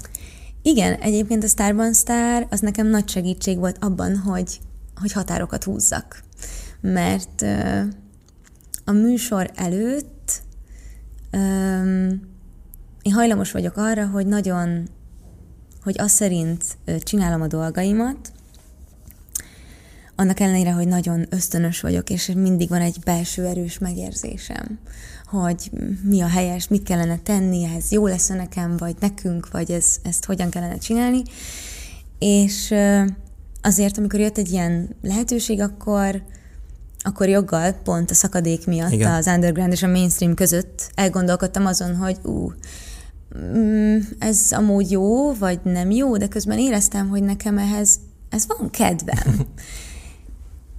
Igen, 0.62 0.92
egyébként 0.92 1.44
a 1.44 1.46
Starban 1.46 1.92
Star 1.92 2.46
az 2.50 2.60
nekem 2.60 2.86
nagy 2.86 3.08
segítség 3.08 3.58
volt 3.58 3.76
abban, 3.80 4.16
hogy, 4.16 4.60
hogy 5.00 5.12
határokat 5.12 5.64
húzzak. 5.64 6.22
Mert 6.80 7.42
uh, 7.42 7.82
a 8.84 8.92
műsor 8.92 9.50
előtt 9.54 10.42
um, 11.32 12.20
én 13.02 13.12
hajlamos 13.12 13.52
vagyok 13.52 13.76
arra, 13.76 14.06
hogy 14.06 14.26
nagyon, 14.26 14.88
hogy 15.82 16.00
azt 16.00 16.14
szerint 16.14 16.64
csinálom 17.02 17.42
a 17.42 17.46
dolgaimat, 17.46 18.32
annak 20.16 20.40
ellenére, 20.40 20.72
hogy 20.72 20.88
nagyon 20.88 21.26
ösztönös 21.30 21.80
vagyok, 21.80 22.10
és 22.10 22.32
mindig 22.36 22.68
van 22.68 22.80
egy 22.80 22.96
belső 23.04 23.44
erős 23.44 23.78
megérzésem, 23.78 24.78
hogy 25.26 25.70
mi 26.02 26.20
a 26.20 26.28
helyes, 26.28 26.68
mit 26.68 26.82
kellene 26.82 27.18
tenni, 27.22 27.64
ez 27.76 27.90
jó 27.90 28.06
lesz 28.06 28.28
nekem, 28.28 28.76
vagy 28.76 28.96
nekünk, 29.00 29.50
vagy 29.50 29.70
ez, 29.70 29.96
ezt 30.02 30.24
hogyan 30.24 30.50
kellene 30.50 30.78
csinálni. 30.78 31.22
És 32.18 32.74
azért, 33.62 33.98
amikor 33.98 34.20
jött 34.20 34.38
egy 34.38 34.52
ilyen 34.52 34.88
lehetőség, 35.02 35.60
akkor, 35.60 36.22
akkor 36.98 37.28
joggal 37.28 37.72
pont 37.72 38.10
a 38.10 38.14
szakadék 38.14 38.66
miatt 38.66 38.92
Igen. 38.92 39.12
az 39.12 39.26
underground 39.26 39.72
és 39.72 39.82
a 39.82 39.88
mainstream 39.88 40.34
között 40.34 40.90
elgondolkodtam 40.94 41.66
azon, 41.66 41.96
hogy 41.96 42.16
ú, 42.22 42.52
mm, 43.38 43.98
ez 44.18 44.46
amúgy 44.50 44.90
jó, 44.90 45.34
vagy 45.34 45.60
nem 45.62 45.90
jó, 45.90 46.16
de 46.16 46.28
közben 46.28 46.58
éreztem, 46.58 47.08
hogy 47.08 47.22
nekem 47.22 47.58
ehhez 47.58 47.98
ez 48.30 48.46
van 48.46 48.70
kedvem. 48.70 49.34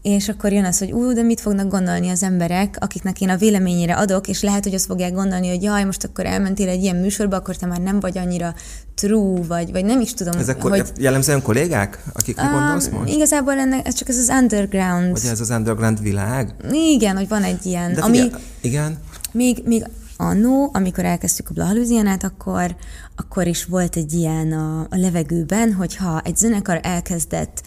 és 0.07 0.29
akkor 0.29 0.51
jön 0.51 0.65
az, 0.65 0.77
hogy 0.77 0.91
ú, 0.91 1.13
de 1.13 1.21
mit 1.21 1.41
fognak 1.41 1.67
gondolni 1.67 2.09
az 2.09 2.23
emberek, 2.23 2.77
akiknek 2.79 3.21
én 3.21 3.29
a 3.29 3.37
véleményére 3.37 3.95
adok, 3.95 4.27
és 4.27 4.41
lehet, 4.41 4.63
hogy 4.63 4.73
azt 4.73 4.85
fogják 4.85 5.13
gondolni, 5.13 5.49
hogy 5.49 5.63
jaj, 5.63 5.83
most 5.83 6.03
akkor 6.03 6.25
elmentél 6.25 6.69
egy 6.69 6.81
ilyen 6.81 6.95
műsorba, 6.95 7.35
akkor 7.35 7.55
te 7.55 7.65
már 7.65 7.79
nem 7.79 7.99
vagy 7.99 8.17
annyira 8.17 8.53
true, 8.95 9.41
vagy, 9.47 9.71
vagy 9.71 9.85
nem 9.85 10.01
is 10.01 10.13
tudom. 10.13 10.39
Ezek 10.39 10.61
hogy... 10.61 10.83
jellemzően 10.97 11.41
kollégák, 11.41 12.03
akik 12.13 12.41
um, 12.41 12.51
gondolsz 12.51 12.89
most? 12.89 13.13
Igazából 13.13 13.53
ennek, 13.53 13.87
ez 13.87 13.93
csak 13.93 14.09
ez 14.09 14.17
az 14.17 14.29
underground. 14.41 15.11
Vagy 15.11 15.31
ez 15.31 15.39
az 15.39 15.49
underground 15.49 16.01
világ? 16.01 16.55
Igen, 16.71 17.15
hogy 17.15 17.27
van 17.27 17.43
egy 17.43 17.65
ilyen, 17.65 17.93
de 17.93 18.01
ami... 18.01 18.19
igen? 18.61 18.97
Még, 19.31 19.61
még 19.65 19.85
annó, 20.17 20.69
amikor 20.73 21.05
elkezdtük 21.05 21.49
a 21.49 21.53
Blahalúzianát, 21.53 22.23
akkor, 22.23 22.75
akkor 23.15 23.47
is 23.47 23.65
volt 23.65 23.95
egy 23.95 24.13
ilyen 24.13 24.51
a, 24.51 24.79
a 24.79 24.97
levegőben, 24.97 25.73
hogyha 25.73 26.21
egy 26.23 26.37
zenekar 26.37 26.79
elkezdett 26.83 27.63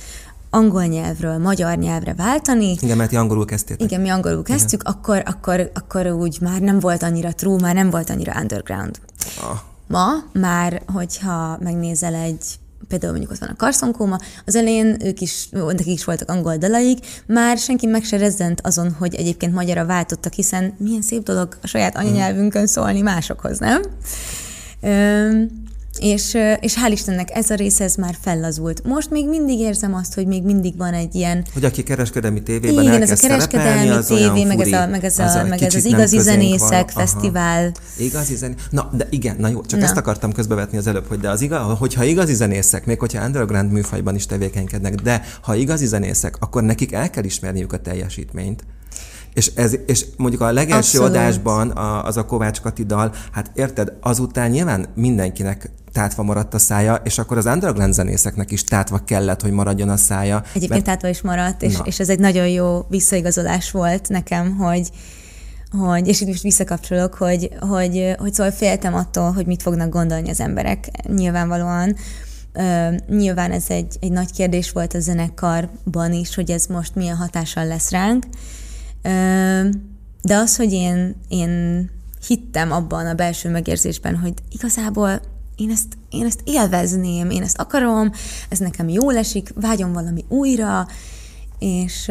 angol 0.51 0.85
nyelvről 0.85 1.39
magyar 1.39 1.77
nyelvre 1.77 2.15
váltani. 2.15 2.77
Igen, 2.81 2.97
mert 2.97 3.11
ti 3.11 3.17
angolul 3.17 3.45
kezdtétek. 3.45 3.91
Igen, 3.91 4.01
mi 4.01 4.09
angolul 4.09 4.43
kezdtük, 4.43 4.81
Igen. 4.81 4.93
akkor, 4.93 5.23
akkor, 5.27 5.71
akkor 5.75 6.07
úgy 6.07 6.39
már 6.41 6.61
nem 6.61 6.81
volt 6.81 7.03
annyira 7.03 7.33
true, 7.33 7.61
már 7.61 7.75
nem 7.75 7.91
volt 7.91 8.11
annyira 8.11 8.41
underground. 8.41 9.01
Ah. 9.41 9.59
Ma 9.87 10.09
már, 10.33 10.83
hogyha 10.87 11.59
megnézel 11.61 12.15
egy 12.15 12.59
például 12.89 13.13
mondjuk 13.13 13.33
ott 13.33 13.39
van 13.39 13.49
a 13.49 13.57
karszonkóma, 13.57 14.19
az 14.45 14.55
elején 14.55 14.97
ők 15.05 15.21
is, 15.21 15.49
nekik 15.51 15.87
is 15.87 16.05
voltak 16.05 16.31
angol 16.31 16.57
dalaik, 16.57 16.99
már 17.27 17.59
senki 17.59 17.87
meg 17.87 18.05
se 18.05 18.17
rezzent 18.17 18.61
azon, 18.63 18.93
hogy 18.99 19.15
egyébként 19.15 19.55
magyarra 19.55 19.87
váltottak, 19.87 20.33
hiszen 20.33 20.75
milyen 20.79 21.03
szép 21.03 21.23
dolog 21.23 21.59
a 21.63 21.67
saját 21.67 21.97
anyanyelvünkön 21.97 22.67
szólni 22.67 23.01
másokhoz, 23.01 23.59
nem? 23.59 23.83
És, 26.01 26.39
és 26.61 26.75
hál' 26.85 26.93
Istennek 26.93 27.29
ez 27.31 27.51
a 27.51 27.55
része 27.55 27.85
ez 27.85 27.95
már 27.95 28.17
fellazult. 28.21 28.85
Most 28.85 29.11
még 29.11 29.29
mindig 29.29 29.59
érzem 29.59 29.95
azt, 29.95 30.15
hogy 30.15 30.27
még 30.27 30.43
mindig 30.43 30.77
van 30.77 30.93
egy 30.95 31.15
ilyen... 31.15 31.45
Hogy 31.53 31.65
aki 31.65 31.83
kereskedelmi 31.83 32.43
tévében 32.43 32.85
Igen, 32.85 33.03
ez 33.03 33.11
a 33.11 33.17
kereskedelmi 33.17 33.89
az 33.89 34.07
tévé, 34.07 34.45
meg 34.45 34.61
ez, 34.61 34.73
a, 34.73 34.87
meg 34.87 35.05
ez, 35.05 35.19
a, 35.19 35.45
meg 35.49 35.63
ez 35.63 35.75
az 35.75 35.85
igazi 35.85 36.19
zenészek 36.19 36.93
van. 36.93 37.05
fesztivál. 37.05 37.63
Aha. 37.63 37.73
Igazi 37.97 38.35
zené... 38.35 38.55
Na, 38.71 38.91
de 38.93 39.07
igen, 39.11 39.37
na 39.39 39.49
jó, 39.49 39.63
csak 39.63 39.79
na. 39.79 39.85
ezt 39.85 39.97
akartam 39.97 40.33
közbevetni 40.33 40.79
az 40.79 40.87
előbb, 40.87 41.07
hogy 41.09 41.21
de 41.21 41.31
az 41.31 41.41
igaz, 41.41 41.79
hogyha 41.79 42.05
igazi 42.05 42.35
zenészek, 42.35 42.87
még 42.87 42.99
hogyha 42.99 43.25
underground 43.25 43.73
műfajban 43.73 44.15
is 44.15 44.27
tevékenykednek, 44.27 44.95
de 44.95 45.25
ha 45.43 45.55
igazi 45.55 45.87
zenészek, 45.87 46.37
akkor 46.41 46.63
nekik 46.63 46.93
el 46.93 47.11
kell 47.11 47.25
ismerniük 47.25 47.73
a 47.73 47.79
teljesítményt. 47.79 48.65
És, 49.33 49.51
ez, 49.55 49.77
és 49.87 50.07
mondjuk 50.17 50.43
a 50.43 50.53
legelső 50.53 50.99
Abszolút. 50.99 51.09
adásban 51.09 51.71
a, 51.71 52.05
az 52.05 52.17
a 52.17 52.25
Kovács 52.25 52.61
Kati 52.61 52.85
dal, 52.85 53.13
hát 53.33 53.51
érted, 53.55 53.93
azután 54.01 54.51
nyilván 54.51 54.87
mindenkinek 54.95 55.71
tátva 55.93 56.23
maradt 56.23 56.55
a 56.55 56.59
szája, 56.59 56.95
és 57.05 57.19
akkor 57.19 57.37
az 57.37 57.47
underground 57.47 57.93
zenészeknek 57.93 58.51
is 58.51 58.65
tátva 58.65 58.99
kellett, 58.99 59.41
hogy 59.43 59.51
maradjon 59.51 59.89
a 59.89 59.97
szája. 59.97 60.43
Egyébként 60.49 60.71
mert... 60.71 60.85
tátva 60.85 61.09
is 61.09 61.21
maradt, 61.21 61.63
és, 61.63 61.79
és 61.85 62.01
ez 62.01 62.09
egy 62.09 62.19
nagyon 62.19 62.49
jó 62.49 62.87
visszaigazolás 62.89 63.71
volt 63.71 64.09
nekem, 64.09 64.57
hogy, 64.57 64.91
hogy 65.71 66.09
és 66.09 66.21
itt 66.21 66.27
most 66.27 66.43
visszakapcsolok, 66.43 67.15
hogy, 67.15 67.51
hogy, 67.61 68.15
hogy 68.19 68.35
szóval 68.35 68.53
féltem 68.53 68.95
attól, 68.95 69.33
hogy 69.33 69.47
mit 69.47 69.63
fognak 69.63 69.89
gondolni 69.91 70.31
az 70.31 70.41
emberek 70.41 70.89
nyilvánvalóan. 71.09 71.97
Uh, 72.55 72.95
nyilván 73.09 73.51
ez 73.51 73.65
egy, 73.69 73.97
egy 74.01 74.13
nagy 74.13 74.33
kérdés 74.33 74.71
volt 74.71 74.95
a 74.95 75.01
zenekarban 75.01 76.13
is, 76.13 76.35
hogy 76.35 76.51
ez 76.51 76.67
most 76.67 76.95
milyen 76.95 77.17
hatással 77.17 77.67
lesz 77.67 77.91
ránk. 77.91 78.25
De 80.23 80.37
az, 80.37 80.57
hogy 80.57 80.73
én, 80.73 81.17
én 81.29 81.91
hittem 82.27 82.73
abban 82.73 83.07
a 83.07 83.15
belső 83.15 83.51
megérzésben, 83.51 84.17
hogy 84.17 84.35
igazából 84.53 85.21
én 85.57 85.71
ezt, 85.71 85.99
én 86.11 86.25
ezt 86.27 86.41
élvezném, 86.45 87.31
én 87.31 87.43
ezt 87.43 87.59
akarom, 87.59 88.13
ez 88.49 88.59
nekem 88.59 88.89
jól 88.89 89.17
esik, 89.17 89.53
vágyom 89.55 89.93
valami 89.93 90.25
újra, 90.29 90.87
és, 91.59 92.11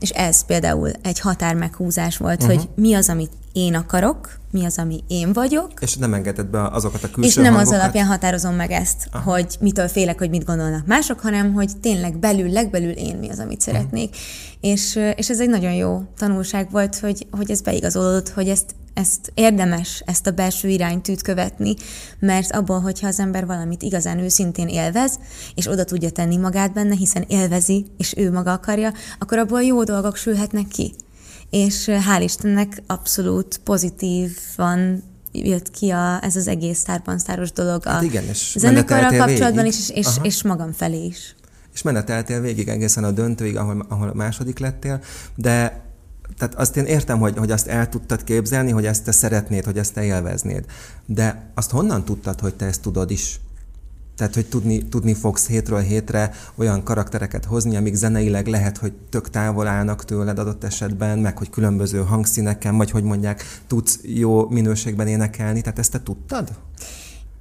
és 0.00 0.10
ez 0.10 0.44
például 0.44 0.90
egy 1.02 1.20
határ 1.20 1.54
meghúzás 1.54 2.16
volt, 2.16 2.42
uh-huh. 2.42 2.56
hogy 2.56 2.68
mi 2.74 2.94
az, 2.94 3.08
amit 3.08 3.32
én 3.52 3.74
akarok, 3.74 4.38
mi 4.50 4.64
az, 4.64 4.78
ami 4.78 5.04
én 5.08 5.32
vagyok. 5.32 5.70
És 5.80 5.96
nem 5.96 6.14
engedett 6.14 6.46
be 6.46 6.66
azokat 6.66 7.02
a 7.02 7.10
külső 7.10 7.28
És 7.28 7.34
nem 7.34 7.44
hangokat. 7.44 7.72
az 7.72 7.80
alapján 7.80 8.06
határozom 8.06 8.54
meg 8.54 8.70
ezt, 8.70 9.08
Aha. 9.12 9.30
hogy 9.30 9.56
mitől 9.60 9.88
félek, 9.88 10.18
hogy 10.18 10.30
mit 10.30 10.44
gondolnak 10.44 10.86
mások, 10.86 11.20
hanem 11.20 11.52
hogy 11.52 11.70
tényleg 11.80 12.18
belül, 12.18 12.50
legbelül 12.50 12.90
én 12.90 13.16
mi 13.16 13.28
az, 13.28 13.38
amit 13.38 13.60
szeretnék. 13.60 14.08
Uh-huh. 14.08 14.72
És, 14.72 14.98
és 15.16 15.30
ez 15.30 15.40
egy 15.40 15.48
nagyon 15.48 15.72
jó 15.72 16.02
tanulság 16.18 16.70
volt, 16.70 16.98
hogy, 16.98 17.26
hogy 17.30 17.50
ez 17.50 17.60
beigazolódott, 17.60 18.28
hogy 18.28 18.48
ezt 18.48 18.74
ezt 18.94 19.32
érdemes, 19.34 20.02
ezt 20.06 20.26
a 20.26 20.30
belső 20.30 20.68
iránytűt 20.68 21.22
követni, 21.22 21.74
mert 22.18 22.52
abból, 22.52 22.80
hogyha 22.80 23.06
az 23.06 23.20
ember 23.20 23.46
valamit 23.46 23.82
igazán 23.82 24.18
őszintén 24.18 24.68
élvez, 24.68 25.18
és 25.54 25.66
oda 25.66 25.84
tudja 25.84 26.10
tenni 26.10 26.36
magát 26.36 26.72
benne, 26.72 26.94
hiszen 26.94 27.24
élvezi, 27.28 27.86
és 27.98 28.14
ő 28.16 28.32
maga 28.32 28.52
akarja, 28.52 28.92
akkor 29.18 29.38
abból 29.38 29.62
jó 29.62 29.84
dolgok 29.84 30.16
sülhetnek 30.16 30.68
ki. 30.68 30.94
És 31.50 31.84
hál' 31.86 32.22
Istennek 32.22 32.82
abszolút 32.86 33.60
pozitívan 33.64 35.02
jött 35.32 35.70
ki 35.70 35.90
a, 35.90 36.24
ez 36.24 36.36
az 36.36 36.46
egész 36.46 36.78
sztárban 36.78 37.18
sztáros 37.18 37.52
dolog 37.52 37.86
a 37.86 37.90
hát 37.90 38.02
igen, 38.02 38.24
és 38.24 38.54
zenekarral 38.58 39.26
kapcsolatban 39.26 39.66
is, 39.66 39.78
és, 39.78 39.90
és, 39.90 40.06
és 40.22 40.42
magam 40.42 40.72
felé 40.72 41.04
is. 41.04 41.34
És 41.74 41.82
meneteltél 41.82 42.40
végig 42.40 42.68
egészen 42.68 43.04
a 43.04 43.10
döntőig, 43.10 43.56
ahol, 43.56 43.86
ahol 43.88 44.08
a 44.08 44.14
második 44.14 44.58
lettél, 44.58 45.00
de 45.34 45.88
tehát 46.38 46.54
azt 46.54 46.76
én 46.76 46.84
értem, 46.84 47.18
hogy, 47.18 47.36
hogy 47.36 47.50
azt 47.50 47.66
el 47.66 47.88
tudtad 47.88 48.24
képzelni, 48.24 48.70
hogy 48.70 48.86
ezt 48.86 49.04
te 49.04 49.12
szeretnéd, 49.12 49.64
hogy 49.64 49.78
ezt 49.78 49.94
te 49.94 50.04
élveznéd. 50.04 50.64
De 51.06 51.50
azt 51.54 51.70
honnan 51.70 52.04
tudtad, 52.04 52.40
hogy 52.40 52.54
te 52.54 52.66
ezt 52.66 52.80
tudod 52.80 53.10
is? 53.10 53.40
Tehát, 54.20 54.34
hogy 54.34 54.46
tudni, 54.46 54.88
tudni 54.88 55.14
fogsz 55.14 55.48
hétről 55.48 55.80
hétre 55.80 56.30
olyan 56.54 56.82
karaktereket 56.82 57.44
hozni, 57.44 57.76
amik 57.76 57.94
zeneileg 57.94 58.46
lehet, 58.46 58.76
hogy 58.76 58.92
tök 59.08 59.30
távol 59.30 59.66
állnak 59.66 60.04
tőled 60.04 60.38
adott 60.38 60.64
esetben, 60.64 61.18
meg 61.18 61.38
hogy 61.38 61.50
különböző 61.50 61.98
hangszíneken, 61.98 62.76
vagy 62.76 62.90
hogy 62.90 63.02
mondják, 63.02 63.42
tudsz 63.66 63.98
jó 64.02 64.48
minőségben 64.48 65.06
énekelni. 65.06 65.60
Tehát 65.60 65.78
ezt 65.78 65.92
te 65.92 66.02
tudtad? 66.02 66.48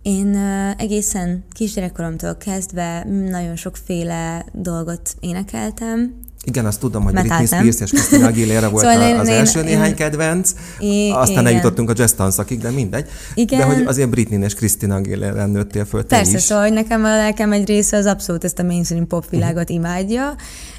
Én 0.02 0.36
egészen 0.78 1.44
kisgyerekkoromtól 1.52 2.36
kezdve 2.36 3.04
nagyon 3.30 3.56
sokféle 3.56 4.46
dolgot 4.54 5.15
énekeltem, 5.20 6.20
igen, 6.45 6.65
azt 6.65 6.80
tudom, 6.80 7.04
hogy 7.04 7.13
Britney 7.13 7.45
Spears 7.45 7.80
és 7.80 7.89
Christina 7.89 8.28
Aguilera 8.28 8.69
volt 8.69 8.84
szóval 8.84 9.10
én, 9.10 9.15
az 9.19 9.28
én, 9.28 9.34
első 9.34 9.60
én, 9.60 9.65
néhány 9.65 9.95
kedvenc, 9.95 10.52
én, 10.80 11.13
aztán 11.13 11.32
igen. 11.32 11.45
eljutottunk 11.45 11.89
a 11.89 11.93
jazz 11.95 12.12
tanszakig, 12.12 12.60
de 12.60 12.69
mindegy. 12.69 13.08
Igen. 13.34 13.60
De 13.60 13.65
hogy 13.65 13.84
azért 13.86 14.10
Britney 14.10 14.43
és 14.43 14.54
Christina 14.54 14.95
Aguilera 14.95 15.45
nőttél 15.45 15.86
föl 15.86 16.06
te 16.06 16.15
Persze, 16.15 16.38
is. 16.38 16.41
szóval 16.41 16.63
hogy 16.63 16.73
nekem 16.73 17.04
a 17.04 17.15
lelkem 17.15 17.52
egy 17.52 17.67
része 17.67 17.97
az 17.97 18.06
abszolút 18.06 18.43
ezt 18.43 18.60
a 18.60 18.63
mainstream 18.63 19.08
pop 19.08 19.30
világot 19.30 19.69
imádja. 19.69 20.36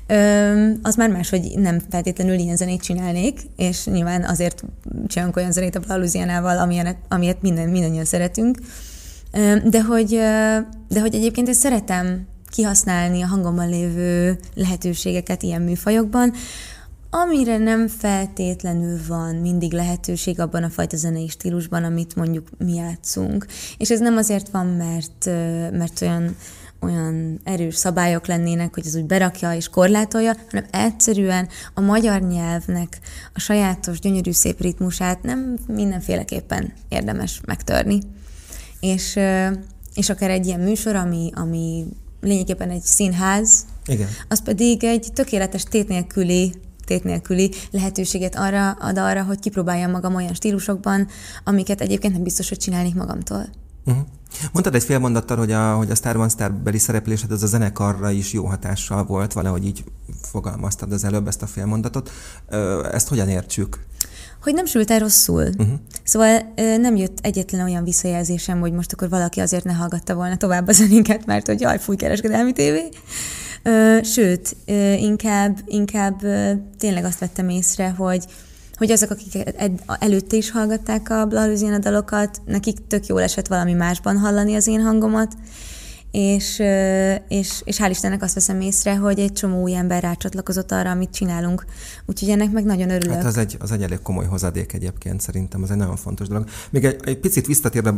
Öm, 0.07 0.79
az 0.83 0.95
már 0.95 1.11
más, 1.11 1.31
hogy 1.31 1.53
nem 1.57 1.81
feltétlenül 1.91 2.35
ilyen 2.35 2.57
zenét 2.57 2.83
csinálnék, 2.83 3.41
és 3.57 3.85
nyilván 3.85 4.25
azért 4.25 4.65
csinálunk 5.07 5.37
olyan 5.37 5.53
zenét 5.53 5.77
a 5.77 5.81
Blaluzianával, 5.81 6.59
amilyen, 6.59 6.97
amilyet 7.09 7.43
minden, 7.43 7.69
mindannyian 7.69 8.05
szeretünk. 8.05 8.59
De 9.65 9.83
hogy, 9.83 10.09
de 10.89 11.01
hogy 11.01 11.15
egyébként 11.15 11.49
ezt 11.49 11.61
szeretem 11.61 12.27
kihasználni 12.51 13.23
a 13.23 13.27
hangomban 13.27 13.69
lévő 13.69 14.39
lehetőségeket 14.55 15.43
ilyen 15.43 15.63
műfajokban, 15.63 16.33
amire 17.11 17.59
nem 17.59 17.89
feltétlenül 17.89 18.99
van 19.09 19.35
mindig 19.35 19.73
lehetőség 19.73 20.41
abban 20.41 20.63
a 20.63 20.71
fajta 20.71 20.97
zenei 20.97 21.29
stílusban, 21.29 21.85
amit 21.85 22.17
mondjuk 22.17 22.49
mi 22.59 22.75
játszunk. 22.75 23.47
És 23.77 23.91
ez 23.91 24.01
nem 24.01 24.17
azért 24.17 24.49
van, 24.49 24.67
mert, 24.67 25.25
mert 25.73 26.01
olyan 26.01 26.37
olyan 26.83 27.41
erős 27.45 27.75
szabályok 27.75 28.27
lennének, 28.27 28.75
hogy 28.75 28.87
ez 28.87 28.97
úgy 28.97 29.05
berakja 29.05 29.55
és 29.55 29.69
korlátolja, 29.69 30.37
hanem 30.51 30.67
egyszerűen 30.71 31.49
a 31.75 31.81
magyar 31.81 32.21
nyelvnek 32.21 32.99
a 33.35 33.41
sajátos, 33.41 34.01
gyönyörű, 34.01 34.31
szép 34.31 34.61
ritmusát 34.61 35.23
nem 35.23 35.59
mindenféleképpen 35.67 36.73
érdemes 36.89 37.41
megtörni. 37.47 37.99
És, 38.81 39.19
és 39.95 40.11
akár 40.11 40.31
egy 40.31 40.47
ilyen 40.47 40.61
műsor, 40.61 40.97
ami, 40.97 41.31
ami 41.35 41.87
lényegében 42.21 42.71
egy 42.71 42.83
színház, 42.83 43.67
Igen. 43.87 44.09
az 44.29 44.43
pedig 44.43 44.85
egy 44.85 45.11
tökéletes 45.15 45.63
tét 45.63 45.89
nélküli 45.89 46.55
tét 46.85 47.05
nélküli 47.05 47.53
lehetőséget 47.71 48.37
arra 48.37 48.71
ad 48.71 48.99
arra, 48.99 49.23
hogy 49.23 49.39
kipróbáljam 49.39 49.91
magam 49.91 50.15
olyan 50.15 50.35
stílusokban, 50.35 51.09
amiket 51.45 51.81
egyébként 51.81 52.13
nem 52.13 52.23
biztos, 52.23 52.49
hogy 52.49 52.59
csinálnék 52.59 52.95
magamtól. 52.95 53.47
Uh-huh. 53.85 54.05
Mondtad 54.53 54.75
egy 54.75 54.83
fél 54.83 54.99
mondattal, 54.99 55.37
hogy 55.37 55.53
a, 55.53 55.75
hogy 55.75 55.91
a 55.91 55.95
Star 55.95 56.17
One 56.17 56.29
Star 56.29 56.53
beli 56.53 56.79
szereplésed 56.79 57.31
az 57.31 57.43
a 57.43 57.47
zenekarra 57.47 58.11
is 58.11 58.33
jó 58.33 58.45
hatással 58.45 59.05
volt, 59.05 59.33
valahogy 59.33 59.67
így 59.67 59.85
fogalmaztad 60.23 60.93
az 60.93 61.05
előbb 61.05 61.27
ezt 61.27 61.43
a 61.43 61.47
fél 61.47 61.67
mondatot. 61.67 62.11
Ezt 62.93 63.09
hogyan 63.09 63.29
értsük? 63.29 63.79
Hogy 64.43 64.55
nem 64.55 64.65
sült 64.65 64.91
el 64.91 64.99
rosszul. 64.99 65.43
Uh-huh. 65.59 65.79
Szóval 66.05 66.53
nem 66.81 66.97
jött 66.97 67.19
egyetlen 67.23 67.65
olyan 67.65 67.85
visszajelzésem, 67.85 68.61
hogy 68.61 68.73
most 68.73 68.93
akkor 68.93 69.09
valaki 69.09 69.41
azért 69.41 69.65
ne 69.65 69.73
hallgatta 69.73 70.15
volna 70.15 70.37
tovább 70.37 70.69
a 70.69 70.73
zenénket, 70.73 71.27
mert 71.27 71.47
hogy 71.47 71.61
jaj, 71.61 71.79
fúj 71.79 71.97
kereskedelmi 71.97 72.53
tévé, 72.53 72.89
sőt, 74.03 74.57
inkább, 74.97 75.59
inkább 75.67 76.21
tényleg 76.79 77.05
azt 77.05 77.19
vettem 77.19 77.49
észre, 77.49 77.91
hogy 77.91 78.25
hogy 78.77 78.91
azok, 78.91 79.11
akik 79.11 79.35
ed- 79.57 79.83
előtte 79.99 80.37
is 80.37 80.51
hallgatták 80.51 81.11
a 81.11 81.25
Blaluzina 81.27 81.79
dalokat, 81.79 82.41
nekik 82.47 82.87
tök 82.87 83.07
jól 83.07 83.23
esett 83.23 83.47
valami 83.47 83.73
másban 83.73 84.19
hallani 84.19 84.55
az 84.55 84.67
én 84.67 84.81
hangomat, 84.81 85.33
és, 86.11 86.63
és, 87.29 87.63
és 87.65 87.77
hál' 87.79 87.91
Istennek 87.91 88.23
azt 88.23 88.35
veszem 88.35 88.61
észre, 88.61 88.97
hogy 88.97 89.19
egy 89.19 89.33
csomó 89.33 89.63
új 89.63 89.77
ember 89.77 90.03
rácsatlakozott 90.03 90.73
arra, 90.73 90.91
amit 90.91 91.11
csinálunk. 91.11 91.65
Úgyhogy 92.07 92.29
ennek 92.29 92.53
meg 92.53 92.65
nagyon 92.65 92.91
örülök. 92.91 93.17
Hát 93.17 93.25
az 93.25 93.37
egy, 93.37 93.57
az 93.61 93.73
egy 93.73 93.83
elég 93.83 94.03
komoly 94.03 94.25
hozadék 94.25 94.73
egyébként 94.73 95.21
szerintem, 95.21 95.63
az 95.63 95.71
egy 95.71 95.77
nagyon 95.77 95.97
fontos 95.97 96.29
dolog. 96.29 96.45
Még 96.71 96.85
egy, 96.85 97.01
egy 97.05 97.19
picit 97.19 97.47
visszatérve 97.47 97.91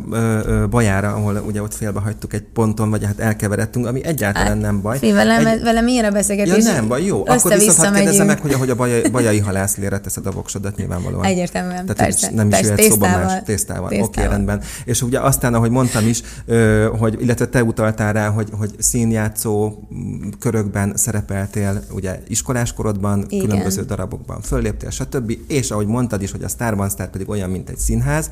Bajára, 0.70 1.14
ahol 1.14 1.42
ugye 1.46 1.62
ott 1.62 1.74
félbehagytuk 1.74 2.32
egy 2.32 2.42
ponton, 2.42 2.90
vagy 2.90 3.04
hát 3.04 3.18
elkeveredtünk, 3.18 3.86
ami 3.86 4.04
egyáltalán 4.04 4.48
hát, 4.48 4.60
nem 4.60 4.80
baj. 4.80 4.98
Fé, 4.98 5.12
velem, 5.12 5.46
egy... 5.46 5.62
velem 5.62 5.84
milyen 5.84 6.04
a 6.04 6.10
beszélgetés? 6.10 6.64
Ja, 6.64 6.72
nem 6.72 6.88
baj, 6.88 7.04
jó. 7.04 7.20
Akkor 7.26 7.52
viszont 7.52 7.76
hadd 7.76 7.94
kérdezzem 7.94 8.26
meg, 8.26 8.40
hogy 8.40 8.52
ahogy 8.52 8.70
a 8.70 8.74
bajai, 8.74 9.08
bajai 9.10 9.38
halászlére 9.38 9.98
teszed 9.98 10.26
a 10.26 10.30
voksodat 10.30 10.76
nyilvánvalóan. 10.76 11.24
Egyértelműen, 11.24 11.86
Tehát 11.86 11.96
persze. 11.96 12.30
nem 12.30 12.48
is 12.48 12.54
persze, 12.54 12.70
jöhet 12.70 12.90
szóba 12.92 13.06
más 13.06 13.42
tésztával. 13.44 13.84
Oké, 13.84 14.00
okay, 14.00 14.26
rendben. 14.26 14.62
És 14.84 15.02
ugye 15.02 15.20
aztán, 15.20 15.54
ahogy 15.54 15.70
mondtam 15.70 16.06
is, 16.06 16.22
hogy, 16.98 17.16
illetve 17.20 17.46
te 17.46 17.64
utaltál 17.64 18.00
rá, 18.10 18.28
hogy, 18.28 18.48
hogy 18.58 18.74
színjátszó 18.78 19.78
körökben 20.38 20.92
szerepeltél, 20.96 21.82
ugye 21.90 22.22
iskoláskorodban, 22.28 23.24
Igen. 23.28 23.46
különböző 23.46 23.82
darabokban 23.82 24.40
fölléptél, 24.40 24.90
stb. 24.90 25.32
És 25.48 25.70
ahogy 25.70 25.86
mondtad 25.86 26.22
is, 26.22 26.30
hogy 26.30 26.42
a 26.42 26.48
Starban 26.48 26.88
Star 26.88 27.10
pedig 27.10 27.28
olyan, 27.28 27.50
mint 27.50 27.68
egy 27.68 27.78
színház, 27.78 28.30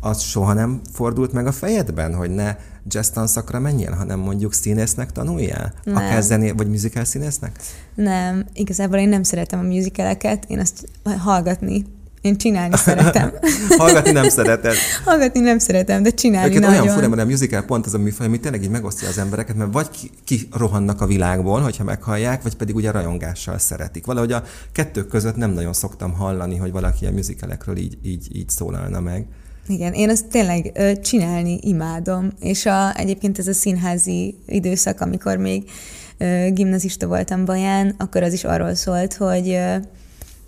az 0.00 0.20
soha 0.20 0.52
nem 0.52 0.80
fordult 0.92 1.32
meg 1.32 1.46
a 1.46 1.52
fejedben, 1.52 2.14
hogy 2.14 2.30
ne 2.30 2.56
jazz 2.86 3.08
tanszakra 3.08 3.58
menjél, 3.58 3.92
hanem 3.92 4.18
mondjuk 4.18 4.52
színésznek 4.52 5.12
tanuljál? 5.12 5.72
Nem. 5.84 5.96
Akár 5.96 6.22
zené, 6.22 6.50
vagy 6.50 6.68
musical 6.68 7.04
színésznek? 7.04 7.60
Nem, 7.94 8.44
igazából 8.52 8.98
én 8.98 9.08
nem 9.08 9.22
szeretem 9.22 9.58
a 9.58 9.62
musicaleket, 9.62 10.44
én 10.48 10.58
azt 10.58 10.88
hallgatni 11.18 11.84
én 12.20 12.36
csinálni 12.36 12.76
szeretem. 12.76 13.32
Hallgatni 13.78 14.10
nem 14.10 14.28
szereted. 14.28 14.74
Hallgatni 15.04 15.40
nem 15.40 15.58
szeretem, 15.58 16.02
de 16.02 16.10
csinálni 16.10 16.48
Egyébként 16.48 16.70
nagyon. 16.70 16.82
olyan 16.82 16.94
fura, 16.94 17.08
mert 17.08 17.22
a 17.22 17.30
musical 17.30 17.62
pont 17.62 17.86
az 17.86 17.94
a 17.94 17.98
műfaj, 17.98 18.26
ami 18.26 18.40
tényleg 18.40 18.62
így 18.62 18.70
megosztja 18.70 19.08
az 19.08 19.18
embereket, 19.18 19.56
mert 19.56 19.72
vagy 19.72 19.90
ki, 19.90 20.10
ki 20.24 20.48
rohannak 20.52 21.00
a 21.00 21.06
világból, 21.06 21.60
hogyha 21.60 21.84
meghallják, 21.84 22.42
vagy 22.42 22.56
pedig 22.56 22.74
ugye 22.74 22.90
rajongással 22.90 23.58
szeretik. 23.58 24.06
Valahogy 24.06 24.32
a 24.32 24.42
kettők 24.72 25.08
között 25.08 25.36
nem 25.36 25.50
nagyon 25.50 25.72
szoktam 25.72 26.12
hallani, 26.12 26.56
hogy 26.56 26.72
valaki 26.72 27.06
a 27.06 27.10
musicalekről 27.10 27.76
így, 27.76 27.98
így, 28.02 28.36
így 28.36 28.48
szólalna 28.48 29.00
meg. 29.00 29.26
Igen, 29.66 29.92
én 29.92 30.10
azt 30.10 30.26
tényleg 30.26 30.70
ö, 30.74 30.92
csinálni 31.00 31.58
imádom, 31.62 32.30
és 32.40 32.66
a, 32.66 32.96
egyébként 32.96 33.38
ez 33.38 33.46
a 33.46 33.52
színházi 33.52 34.34
időszak, 34.46 35.00
amikor 35.00 35.36
még 35.36 35.70
ö, 36.18 36.46
gimnazista 36.52 37.06
voltam 37.06 37.44
Baján, 37.44 37.94
akkor 37.98 38.22
az 38.22 38.32
is 38.32 38.44
arról 38.44 38.74
szólt, 38.74 39.14
hogy 39.14 39.48
ö, 39.48 39.76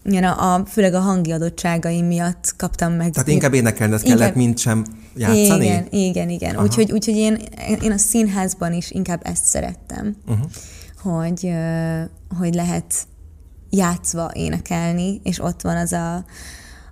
igen, 0.04 0.24
a, 0.24 0.54
a, 0.54 0.64
főleg 0.66 0.94
a 0.94 1.00
hangi 1.00 1.30
adottságaim 1.32 2.06
miatt 2.06 2.54
kaptam 2.56 2.92
meg. 2.92 3.12
Tehát 3.12 3.28
inkább 3.28 3.54
énekelni 3.54 3.92
inkább, 3.94 4.18
kellett, 4.18 4.34
mint 4.34 4.58
sem 4.58 4.84
játszani? 5.16 5.64
Igen, 5.64 5.86
igen, 5.90 6.28
igen. 6.28 6.60
Úgyhogy, 6.60 6.92
úgyhogy 6.92 7.16
én, 7.16 7.38
én 7.82 7.92
a 7.92 7.98
színházban 7.98 8.72
is 8.72 8.90
inkább 8.90 9.20
ezt 9.24 9.44
szerettem, 9.44 10.16
uh-huh. 10.26 10.46
hogy, 11.02 11.52
hogy 12.38 12.54
lehet 12.54 12.94
játszva 13.70 14.30
énekelni, 14.34 15.20
és 15.22 15.40
ott 15.40 15.60
van 15.60 15.76
az 15.76 15.92
a, 15.92 16.24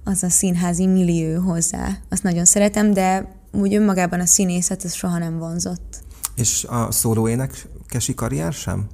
az 0.04 0.22
a 0.22 0.28
színházi 0.28 0.86
millió 0.86 1.40
hozzá. 1.40 1.88
Azt 2.08 2.22
nagyon 2.22 2.44
szeretem, 2.44 2.92
de 2.92 3.38
úgy 3.52 3.74
önmagában 3.74 4.20
a 4.20 4.26
színészet 4.26 4.84
ez 4.84 4.94
soha 4.94 5.18
nem 5.18 5.38
vonzott. 5.38 6.02
És 6.34 6.64
a 6.68 6.90
szólóénekesi 6.90 8.14
karrier 8.14 8.52
sem? 8.52 8.88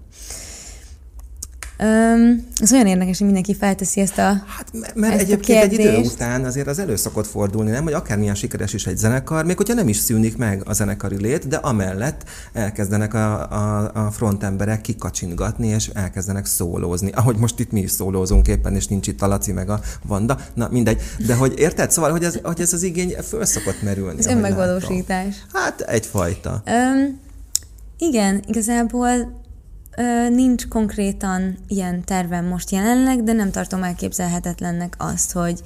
Um, 1.79 2.47
ez 2.61 2.73
olyan 2.73 2.87
érdekes, 2.87 3.17
hogy 3.17 3.27
mindenki 3.27 3.55
felteszi 3.55 4.01
ezt 4.01 4.19
a 4.19 4.23
Hát 4.23 4.73
mert 4.95 5.13
ezt 5.13 5.23
egyébként 5.23 5.63
egy 5.63 5.73
idő 5.73 5.97
után 5.97 6.45
azért 6.45 6.67
az 6.67 6.79
elő 6.79 6.97
szokott 6.97 7.27
fordulni, 7.27 7.71
nem, 7.71 7.83
hogy 7.83 7.93
akármilyen 7.93 8.35
sikeres 8.35 8.73
is 8.73 8.87
egy 8.87 8.97
zenekar, 8.97 9.45
még 9.45 9.57
hogyha 9.57 9.75
nem 9.75 9.89
is 9.89 9.97
szűnik 9.97 10.37
meg 10.37 10.63
a 10.65 10.73
zenekari 10.73 11.17
lét, 11.21 11.49
de 11.49 11.57
amellett 11.57 12.25
elkezdenek 12.53 13.15
a, 13.15 13.51
a, 13.51 13.91
a 13.95 14.11
frontemberek 14.11 14.81
kikacsingatni, 14.81 15.67
és 15.67 15.91
elkezdenek 15.95 16.47
szólózni. 16.47 17.11
Ahogy 17.11 17.37
most 17.37 17.59
itt 17.59 17.71
mi 17.71 17.81
is 17.81 17.91
szólózunk 17.91 18.49
éppen, 18.49 18.75
és 18.75 18.87
nincs 18.87 19.07
itt 19.07 19.23
a 19.23 19.27
Laci 19.27 19.53
meg 19.53 19.71
a 19.71 19.81
Vanda, 20.07 20.39
na 20.55 20.69
mindegy. 20.71 21.03
De 21.27 21.35
hogy 21.35 21.59
érted? 21.59 21.91
Szóval, 21.91 22.11
hogy 22.11 22.25
ez, 22.25 22.39
hogy 22.43 22.61
ez 22.61 22.73
az 22.73 22.83
igény 22.83 23.17
föl 23.29 23.45
szokott 23.45 23.83
merülni. 23.83 24.19
Ez 24.19 24.27
önmegvalósítás. 24.27 25.35
Hát 25.53 25.81
egyfajta. 25.81 26.63
Um, 26.67 27.21
igen, 27.99 28.43
igazából 28.47 29.45
Nincs 30.31 30.69
konkrétan 30.69 31.59
ilyen 31.67 32.05
tervem 32.05 32.45
most 32.45 32.71
jelenleg, 32.71 33.23
de 33.23 33.33
nem 33.33 33.51
tartom 33.51 33.83
elképzelhetetlennek 33.83 34.95
azt, 34.99 35.33
hogy, 35.33 35.61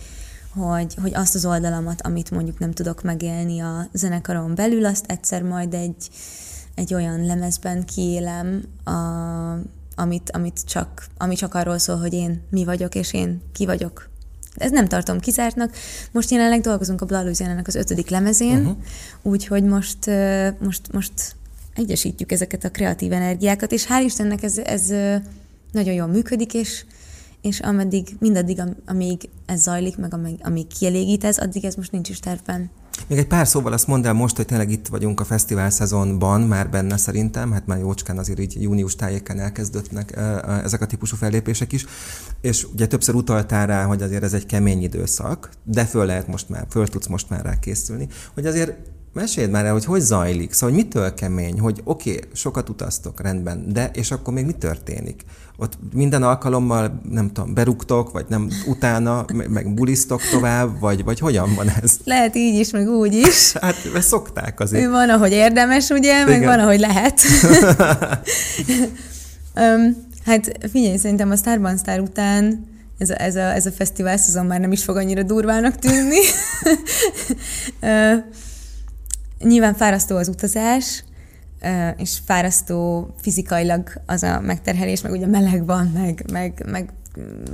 hogy, 0.55 0.95
hogy 1.03 1.15
azt 1.15 1.35
az 1.35 1.45
oldalamat, 1.45 2.03
amit 2.03 2.31
mondjuk 2.31 2.59
nem 2.59 2.73
tudok 2.73 3.03
megélni 3.03 3.61
a 3.61 3.89
zenekaron 3.93 4.55
belül, 4.55 4.85
azt 4.85 5.05
egyszer 5.07 5.43
majd 5.43 5.75
egy, 5.75 6.11
egy 6.75 6.95
olyan 6.95 7.27
lemezben 7.27 7.85
kiélem, 7.85 8.63
a, 8.85 8.91
amit, 9.95 10.31
amit 10.31 10.65
csak, 10.65 11.07
ami 11.19 11.35
csak 11.35 11.55
arról 11.55 11.79
szól, 11.79 11.97
hogy 11.97 12.13
én 12.13 12.43
mi 12.51 12.65
vagyok, 12.65 12.95
és 12.95 13.13
én 13.13 13.43
ki 13.53 13.67
vagyok. 13.67 14.09
Ez 14.55 14.71
nem 14.71 14.89
tartom 14.89 15.21
kizártnak. 15.21 15.75
Most 16.13 16.31
jelenleg 16.31 16.61
dolgozunk 16.61 17.01
a 17.01 17.07
Blaluzjánának 17.07 17.67
az 17.67 17.75
ötödik 17.75 18.09
lemezén, 18.09 18.59
uh-huh. 18.59 18.77
úgyhogy 19.23 19.65
most, 19.65 20.11
most, 20.59 20.93
most 20.93 21.37
egyesítjük 21.75 22.33
ezeket 22.33 22.65
a 22.65 22.71
kreatív 22.71 23.13
energiákat, 23.13 23.73
és 23.73 23.87
hál' 23.87 24.05
Istennek 24.05 24.43
ez, 24.43 24.59
ez 24.59 24.87
nagyon 25.73 25.95
jól 25.95 26.07
működik, 26.07 26.55
és, 26.55 26.85
és 27.41 27.61
ameddig, 27.61 28.17
mindaddig, 28.19 28.63
amíg 28.87 29.29
ez 29.47 29.61
zajlik, 29.61 29.97
meg 29.97 30.15
amíg, 30.15 30.39
amíg 30.43 30.67
kielégít 30.67 31.25
ez, 31.25 31.39
addig 31.39 31.65
ez 31.65 31.75
most 31.75 31.93
nincs 31.93 32.09
is 32.09 32.19
tervben. 32.19 32.71
Még 33.07 33.19
egy 33.19 33.27
pár 33.27 33.47
szóval 33.47 33.73
azt 33.73 33.87
mondd 33.87 34.07
el 34.07 34.13
most, 34.13 34.37
hogy 34.37 34.47
tényleg 34.47 34.71
itt 34.71 34.87
vagyunk 34.87 35.21
a 35.21 35.25
fesztivál 35.25 35.71
szezonban, 35.71 36.41
már 36.41 36.71
benne 36.71 36.97
szerintem, 36.97 37.53
hát 37.53 37.67
már 37.67 37.79
jócskán 37.79 38.19
azért 38.19 38.39
így 38.39 38.63
június 38.63 38.97
tájéken 38.97 39.39
elkezdődnek 39.39 40.17
ezek 40.65 40.81
a 40.81 40.87
típusú 40.87 41.17
fellépések 41.17 41.73
is, 41.73 41.85
és 42.41 42.67
ugye 42.73 42.87
többször 42.87 43.15
utaltál 43.15 43.67
rá, 43.67 43.85
hogy 43.85 44.03
azért 44.03 44.23
ez 44.23 44.33
egy 44.33 44.47
kemény 44.47 44.83
időszak, 44.83 45.51
de 45.65 45.85
föl 45.85 46.07
lehet 46.07 46.27
most 46.27 46.49
már, 46.49 46.67
föl 46.71 46.89
tudsz 46.89 47.07
most 47.07 47.31
már 47.31 47.45
rá 47.45 47.59
készülni, 47.59 48.09
hogy 48.35 48.47
azért 48.47 48.73
Meséld 49.13 49.51
már 49.51 49.65
el, 49.65 49.73
hogy 49.73 49.85
hogy 49.85 50.01
zajlik, 50.01 50.53
szóval 50.53 50.75
hogy 50.75 50.85
mitől 50.85 51.15
kemény, 51.15 51.61
hogy 51.61 51.81
oké, 51.85 52.11
okay, 52.11 52.23
sokat 52.35 52.69
utaztok, 52.69 53.21
rendben, 53.21 53.73
de 53.73 53.91
és 53.93 54.11
akkor 54.11 54.35
még 54.35 54.45
mi 54.45 54.53
történik? 54.53 55.23
Ott 55.57 55.79
minden 55.93 56.23
alkalommal, 56.23 57.01
nem 57.11 57.33
tudom, 57.33 57.55
berúgtok, 57.55 58.13
vagy 58.13 58.25
nem 58.29 58.49
utána, 58.67 59.25
meg 59.49 59.75
bulisztok 59.75 60.21
tovább, 60.31 60.81
vagy, 60.81 61.05
vagy 61.05 61.19
hogyan 61.19 61.55
van 61.55 61.69
ez? 61.83 61.97
Lehet 62.05 62.37
így 62.37 62.59
is, 62.59 62.71
meg 62.71 62.89
úgy 62.89 63.15
is. 63.15 63.53
Hát, 63.53 63.75
mert 63.93 64.07
szokták 64.07 64.61
azért. 64.61 64.91
Van, 64.91 65.11
ahogy 65.11 65.33
érdemes, 65.33 65.89
ugye, 65.89 66.25
meg 66.25 66.37
Igen. 66.37 66.49
van, 66.49 66.59
ahogy 66.59 66.81
lehet. 66.81 67.21
um, 69.55 70.07
hát 70.25 70.59
figyelj, 70.71 70.97
szerintem 70.97 71.31
a 71.31 71.37
Starban 71.37 71.77
Star 71.77 72.01
után 72.01 72.69
ez 72.99 73.11
a, 73.11 73.23
ez 73.23 73.37
a, 73.37 73.55
ez 73.55 73.67
a 73.67 73.71
fesztivál 73.71 74.17
szezon 74.17 74.47
már 74.47 74.61
nem 74.61 74.73
is 74.73 74.85
fog 74.85 74.97
annyira 74.97 75.23
durvának 75.23 75.79
tűnni. 75.79 76.21
Nyilván 79.45 79.75
fárasztó 79.75 80.17
az 80.17 80.29
utazás, 80.29 81.05
és 81.97 82.19
fárasztó 82.25 83.09
fizikailag 83.21 83.93
az 84.07 84.23
a 84.23 84.41
megterhelés, 84.41 85.01
meg 85.01 85.13
ugye 85.13 85.27
meleg 85.27 85.67
van, 85.67 85.87
meg, 85.87 86.25
meg, 86.33 86.65
meg 86.71 86.93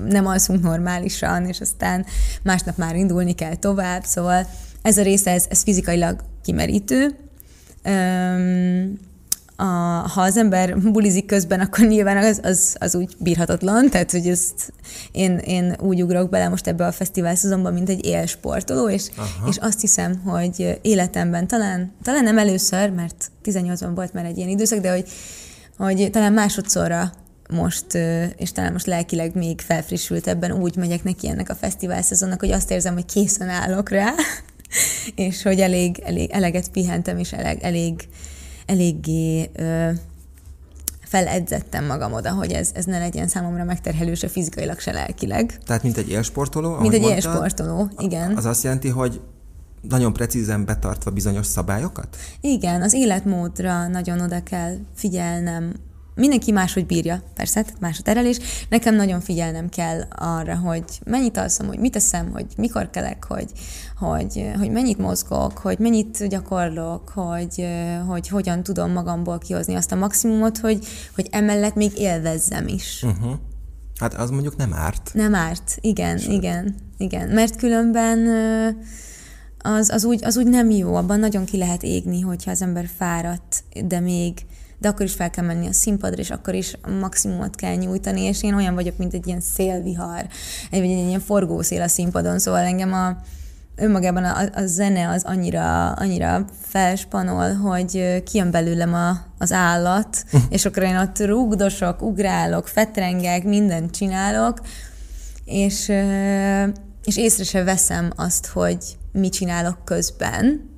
nem 0.08 0.26
alszunk 0.26 0.62
normálisan, 0.62 1.46
és 1.46 1.60
aztán 1.60 2.06
másnap 2.42 2.76
már 2.76 2.96
indulni 2.96 3.32
kell 3.34 3.54
tovább, 3.54 4.04
szóval 4.04 4.46
ez 4.82 4.98
a 4.98 5.02
része, 5.02 5.30
ez, 5.30 5.46
ez 5.48 5.62
fizikailag 5.62 6.20
kimerítő 6.42 7.16
a, 9.56 9.64
ha 10.08 10.20
az 10.20 10.36
ember 10.36 10.78
bulizik 10.78 11.26
közben, 11.26 11.60
akkor 11.60 11.86
nyilván 11.86 12.16
az, 12.16 12.40
az, 12.42 12.76
az 12.78 12.94
úgy 12.94 13.16
bírhatatlan, 13.18 13.90
tehát 13.90 14.10
hogy 14.10 14.28
ezt 14.28 14.72
én, 15.12 15.38
én 15.38 15.76
úgy 15.80 16.02
ugrok 16.02 16.30
bele 16.30 16.48
most 16.48 16.66
ebbe 16.66 16.86
a 16.86 16.92
fesztivál 16.92 17.34
szezonban, 17.34 17.72
mint 17.72 17.88
egy 17.88 18.04
élsportoló, 18.04 18.88
és, 18.88 19.08
és 19.48 19.56
azt 19.56 19.80
hiszem, 19.80 20.20
hogy 20.24 20.78
életemben 20.82 21.46
talán, 21.46 21.92
talán 22.02 22.24
nem 22.24 22.38
először, 22.38 22.90
mert 22.90 23.30
18-ban 23.44 23.90
volt 23.94 24.12
már 24.12 24.24
egy 24.24 24.36
ilyen 24.36 24.48
időszak, 24.48 24.78
de 24.78 24.90
hogy, 24.90 25.08
hogy 25.76 26.10
talán 26.10 26.32
másodszorra 26.32 27.12
most, 27.50 27.94
és 28.36 28.52
talán 28.52 28.72
most 28.72 28.86
lelkileg 28.86 29.34
még 29.34 29.60
felfrissültebben 29.60 30.52
úgy 30.52 30.76
megyek 30.76 31.04
neki 31.04 31.28
ennek 31.28 31.48
a 31.48 31.54
fesztivál 31.54 32.02
szezonnak, 32.02 32.40
hogy 32.40 32.52
azt 32.52 32.70
érzem, 32.70 32.94
hogy 32.94 33.04
készen 33.04 33.48
állok 33.48 33.88
rá, 33.88 34.14
és 35.14 35.42
hogy 35.42 35.60
elég, 35.60 36.02
elég 36.04 36.30
eleget 36.30 36.68
pihentem, 36.70 37.18
és 37.18 37.32
elég, 37.32 37.58
elég 37.62 38.08
eléggé 38.66 39.50
ö, 39.54 39.90
feledzettem 41.02 41.86
magam 41.86 42.12
oda, 42.12 42.30
hogy 42.30 42.52
ez, 42.52 42.70
ez 42.74 42.84
ne 42.84 42.98
legyen 42.98 43.28
számomra 43.28 43.64
megterhelő 43.64 44.14
se 44.14 44.28
fizikailag, 44.28 44.78
se 44.78 44.92
lelkileg. 44.92 45.58
Tehát 45.64 45.82
mint 45.82 45.96
egy 45.96 46.08
élsportoló? 46.08 46.78
Mint 46.78 46.94
egy 46.94 47.00
mondtad, 47.00 47.24
élsportoló, 47.24 47.90
igen. 47.98 48.36
Az 48.36 48.44
azt 48.44 48.62
jelenti, 48.62 48.88
hogy 48.88 49.20
nagyon 49.88 50.12
precízen 50.12 50.64
betartva 50.64 51.10
bizonyos 51.10 51.46
szabályokat? 51.46 52.16
Igen, 52.40 52.82
az 52.82 52.92
életmódra 52.92 53.86
nagyon 53.86 54.20
oda 54.20 54.42
kell 54.42 54.76
figyelnem, 54.94 55.74
mindenki 56.16 56.52
máshogy 56.52 56.86
bírja, 56.86 57.22
persze, 57.34 57.64
más 57.80 57.98
a 57.98 58.02
terelés. 58.02 58.38
Nekem 58.68 58.94
nagyon 58.94 59.20
figyelnem 59.20 59.68
kell 59.68 60.00
arra, 60.10 60.56
hogy 60.56 60.84
mennyit 61.04 61.36
alszom, 61.36 61.66
hogy 61.66 61.78
mit 61.78 61.92
teszem, 61.92 62.30
hogy 62.32 62.46
mikor 62.56 62.90
kelek, 62.90 63.24
hogy, 63.24 63.50
hogy, 63.96 64.50
hogy 64.58 64.70
mennyit 64.70 64.98
mozgok, 64.98 65.58
hogy 65.58 65.78
mennyit 65.78 66.26
gyakorlok, 66.28 67.08
hogy, 67.08 67.66
hogy 68.06 68.28
hogyan 68.28 68.62
tudom 68.62 68.92
magamból 68.92 69.38
kihozni 69.38 69.74
azt 69.74 69.92
a 69.92 69.96
maximumot, 69.96 70.58
hogy, 70.58 70.86
hogy 71.14 71.28
emellett 71.30 71.74
még 71.74 71.98
élvezzem 71.98 72.68
is. 72.68 73.02
Uh-huh. 73.02 73.32
Hát 74.00 74.14
az 74.14 74.30
mondjuk 74.30 74.56
nem 74.56 74.72
árt. 74.72 75.10
Nem 75.14 75.34
árt, 75.34 75.76
igen, 75.80 76.18
Sőt. 76.18 76.32
igen, 76.32 76.74
igen. 76.96 77.28
Mert 77.28 77.56
különben 77.56 78.28
az, 79.58 79.90
az, 79.90 80.04
úgy, 80.04 80.24
az 80.24 80.36
úgy 80.36 80.46
nem 80.46 80.70
jó, 80.70 80.94
abban 80.94 81.20
nagyon 81.20 81.44
ki 81.44 81.56
lehet 81.56 81.82
égni, 81.82 82.20
hogyha 82.20 82.50
az 82.50 82.62
ember 82.62 82.88
fáradt, 82.96 83.64
de 83.84 84.00
még 84.00 84.46
de 84.78 84.88
akkor 84.88 85.06
is 85.06 85.14
fel 85.14 85.30
kell 85.30 85.44
menni 85.44 85.66
a 85.66 85.72
színpadra, 85.72 86.20
és 86.20 86.30
akkor 86.30 86.54
is 86.54 86.76
a 86.82 86.90
maximumot 86.90 87.54
kell 87.54 87.74
nyújtani, 87.74 88.20
és 88.20 88.42
én 88.42 88.54
olyan 88.54 88.74
vagyok, 88.74 88.96
mint 88.96 89.14
egy 89.14 89.26
ilyen 89.26 89.40
szélvihar, 89.40 90.26
egy, 90.70 90.80
vagy 90.80 90.90
egy 90.90 91.06
ilyen 91.06 91.20
forgószél 91.20 91.82
a 91.82 91.88
színpadon, 91.88 92.38
szóval 92.38 92.60
engem 92.64 92.92
a, 92.92 93.16
önmagában 93.76 94.24
a, 94.24 94.38
a 94.54 94.66
zene 94.66 95.08
az 95.08 95.22
annyira, 95.24 95.92
annyira 95.92 96.44
felspanol, 96.60 97.54
hogy 97.54 98.22
kijön 98.22 98.50
belőlem 98.50 98.94
a, 98.94 99.16
az 99.38 99.52
állat, 99.52 100.24
és 100.48 100.64
akkor 100.64 100.82
én 100.82 100.96
ott 100.96 101.18
rúgdosok, 101.18 102.02
ugrálok, 102.02 102.68
fetrengek, 102.68 103.44
mindent 103.44 103.90
csinálok, 103.90 104.60
és, 105.44 105.92
és 107.04 107.16
észre 107.16 107.44
se 107.44 107.62
veszem 107.62 108.12
azt, 108.16 108.46
hogy 108.46 108.96
mit 109.12 109.32
csinálok 109.32 109.84
közben. 109.84 110.70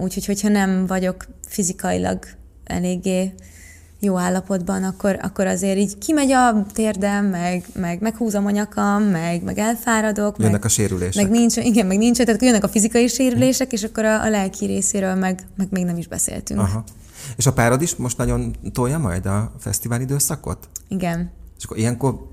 Úgyhogy, 0.00 0.26
hogyha 0.26 0.48
nem 0.48 0.86
vagyok 0.86 1.26
fizikailag 1.48 2.24
eléggé 2.72 3.34
jó 4.04 4.18
állapotban, 4.18 4.82
akkor, 4.82 5.18
akkor 5.22 5.46
azért 5.46 5.78
így 5.78 5.98
kimegy 5.98 6.32
a 6.32 6.66
térdem, 6.72 7.26
meg, 7.26 7.64
meg 7.74 8.00
meghúzom 8.00 8.46
a 8.46 8.50
nyakam, 8.50 9.02
meg, 9.02 9.42
meg 9.42 9.58
elfáradok. 9.58 10.36
Jönnek 10.38 10.52
meg, 10.52 10.64
a 10.64 10.68
sérülések. 10.68 11.22
Meg 11.22 11.30
nincs, 11.30 11.56
igen, 11.56 11.86
meg 11.86 11.98
nincs, 11.98 12.22
tehát 12.22 12.42
jönnek 12.42 12.64
a 12.64 12.68
fizikai 12.68 13.08
sérülések, 13.08 13.72
és 13.72 13.82
akkor 13.82 14.04
a, 14.04 14.22
a 14.22 14.28
lelki 14.28 14.66
részéről 14.66 15.14
meg, 15.14 15.46
meg 15.56 15.66
még 15.70 15.84
nem 15.84 15.96
is 15.96 16.06
beszéltünk. 16.06 16.60
Aha. 16.60 16.84
És 17.36 17.46
a 17.46 17.52
párod 17.52 17.82
is 17.82 17.94
most 17.94 18.16
nagyon 18.16 18.56
tolja 18.72 18.98
majd 18.98 19.26
a 19.26 19.52
fesztivál 19.58 20.00
időszakot? 20.00 20.68
Igen. 20.88 21.30
És 21.58 21.64
akkor 21.64 21.78
ilyenkor 21.78 22.28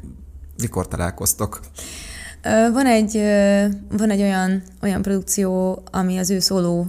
mikor 0.61 0.87
találkoztok? 0.87 1.59
Van 2.73 2.85
egy, 2.85 3.13
van 3.97 4.09
egy 4.09 4.21
olyan, 4.21 4.63
olyan 4.81 5.01
produkció, 5.01 5.83
ami 5.91 6.17
az 6.17 6.29
ő 6.29 6.39
szóló 6.39 6.87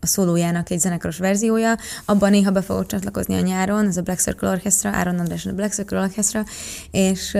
a 0.00 0.06
szólójának 0.06 0.70
egy 0.70 0.80
zenekaros 0.80 1.18
verziója, 1.18 1.76
abban 2.04 2.30
néha 2.30 2.50
be 2.50 2.62
fogok 2.62 2.86
csatlakozni 2.86 3.34
a 3.34 3.40
nyáron, 3.40 3.86
ez 3.86 3.96
a 3.96 4.02
Black 4.02 4.20
Circle 4.20 4.50
Orchestra, 4.50 4.90
Áron 4.90 5.18
András 5.18 5.46
a 5.46 5.52
Black 5.52 5.72
Circle 5.72 6.00
Orchestra, 6.00 6.44
és, 6.90 7.34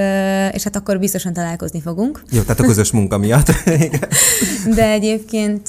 és 0.52 0.62
hát 0.62 0.76
akkor 0.76 0.98
biztosan 0.98 1.32
találkozni 1.32 1.80
fogunk. 1.80 2.22
Jó, 2.30 2.42
tehát 2.42 2.60
a 2.60 2.64
közös 2.64 2.90
munka 2.90 3.18
miatt. 3.18 3.52
De 4.76 4.90
egyébként 4.90 5.68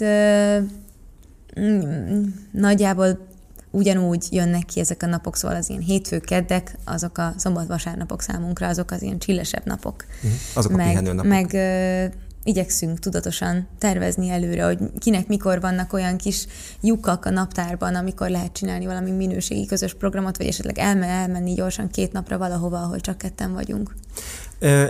nagyjából 2.51 3.29
ugyanúgy 3.71 4.27
jönnek 4.31 4.65
ki 4.65 4.79
ezek 4.79 5.03
a 5.03 5.05
napok, 5.05 5.35
szóval 5.35 5.57
az 5.57 5.69
ilyen 5.69 5.81
hétfő, 5.81 6.19
keddek, 6.19 6.75
azok 6.85 7.17
a 7.17 7.33
szombat-vasárnapok 7.37 8.21
számunkra, 8.21 8.67
azok 8.67 8.91
az 8.91 9.01
ilyen 9.01 9.19
csillesebb 9.19 9.65
napok. 9.65 10.05
Uh-huh. 10.15 10.31
Azok 10.53 10.71
meg, 10.71 10.97
a 10.97 11.01
napok. 11.01 11.25
Meg 11.25 11.55
igyekszünk 12.43 12.99
tudatosan 12.99 13.67
tervezni 13.77 14.29
előre, 14.29 14.65
hogy 14.65 14.77
kinek 14.99 15.27
mikor 15.27 15.61
vannak 15.61 15.93
olyan 15.93 16.17
kis 16.17 16.45
lyukak 16.81 17.25
a 17.25 17.29
naptárban, 17.29 17.95
amikor 17.95 18.29
lehet 18.29 18.53
csinálni 18.53 18.85
valami 18.85 19.11
minőségi 19.11 19.65
közös 19.65 19.93
programot, 19.93 20.37
vagy 20.37 20.47
esetleg 20.47 20.77
elme 20.77 21.05
elmenni 21.05 21.53
gyorsan 21.53 21.89
két 21.89 22.11
napra 22.11 22.37
valahova, 22.37 22.81
ahol 22.81 22.99
csak 22.99 23.17
ketten 23.17 23.53
vagyunk. 23.53 23.95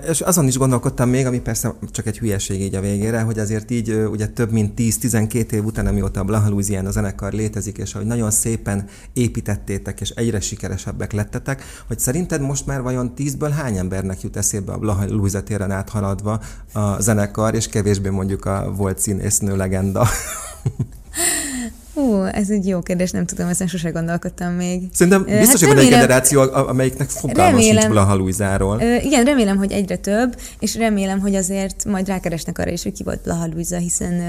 És 0.09 0.21
azon 0.21 0.47
is 0.47 0.57
gondolkodtam 0.57 1.09
még, 1.09 1.25
ami 1.25 1.39
persze 1.39 1.73
csak 1.91 2.05
egy 2.05 2.17
hülyeség 2.17 2.61
így 2.61 2.75
a 2.75 2.81
végére, 2.81 3.21
hogy 3.21 3.39
azért 3.39 3.71
így 3.71 3.93
ugye 4.11 4.27
több 4.27 4.51
mint 4.51 4.73
10-12 4.77 5.51
év 5.51 5.65
után, 5.65 5.87
amióta 5.87 6.19
a 6.19 6.23
Blaha 6.23 6.49
Louisiana 6.49 6.91
zenekar 6.91 7.33
létezik, 7.33 7.77
és 7.77 7.91
hogy 7.91 8.05
nagyon 8.05 8.31
szépen 8.31 8.87
építettétek, 9.13 10.01
és 10.01 10.09
egyre 10.09 10.39
sikeresebbek 10.39 11.11
lettetek, 11.11 11.63
hogy 11.87 11.99
szerinted 11.99 12.41
most 12.41 12.65
már 12.65 12.81
vajon 12.81 13.13
10-ből 13.17 13.51
hány 13.55 13.77
embernek 13.77 14.21
jut 14.21 14.37
eszébe 14.37 14.71
a 14.71 14.77
Blaha 14.77 15.05
Louisa 15.07 15.43
áthaladva 15.69 16.41
a 16.73 17.01
zenekar, 17.01 17.55
és 17.55 17.67
kevésbé 17.67 18.09
mondjuk 18.09 18.45
a 18.45 18.73
volt 18.75 18.99
színésznő 18.99 19.55
legenda? 19.55 20.07
Hú, 21.93 22.23
ez 22.23 22.49
egy 22.49 22.67
jó 22.67 22.81
kérdés, 22.81 23.11
nem 23.11 23.25
tudom, 23.25 23.47
ezen 23.47 23.67
sose 23.67 23.89
gondolkodtam 23.89 24.53
még. 24.53 24.81
Szerintem 24.93 25.23
biztos, 25.23 25.61
hát 25.61 25.69
hogy 25.69 25.77
van 25.77 25.77
egy 25.77 25.89
generáció, 25.89 26.41
amelyiknek 26.41 27.09
fogalma 27.09 27.61
sincs 27.61 27.87
Blaha 27.87 28.15
Luizáról. 28.15 28.81
Igen, 28.81 29.25
remélem, 29.25 29.57
hogy 29.57 29.71
egyre 29.71 29.97
több, 29.97 30.35
és 30.59 30.75
remélem, 30.75 31.19
hogy 31.19 31.35
azért 31.35 31.85
majd 31.85 32.07
rákeresnek 32.07 32.57
arra 32.57 32.71
is, 32.71 32.83
hogy 32.83 32.93
ki 32.93 33.03
volt 33.03 33.21
Blaha 33.21 33.47
Luisa, 33.53 33.77
hiszen 33.77 34.21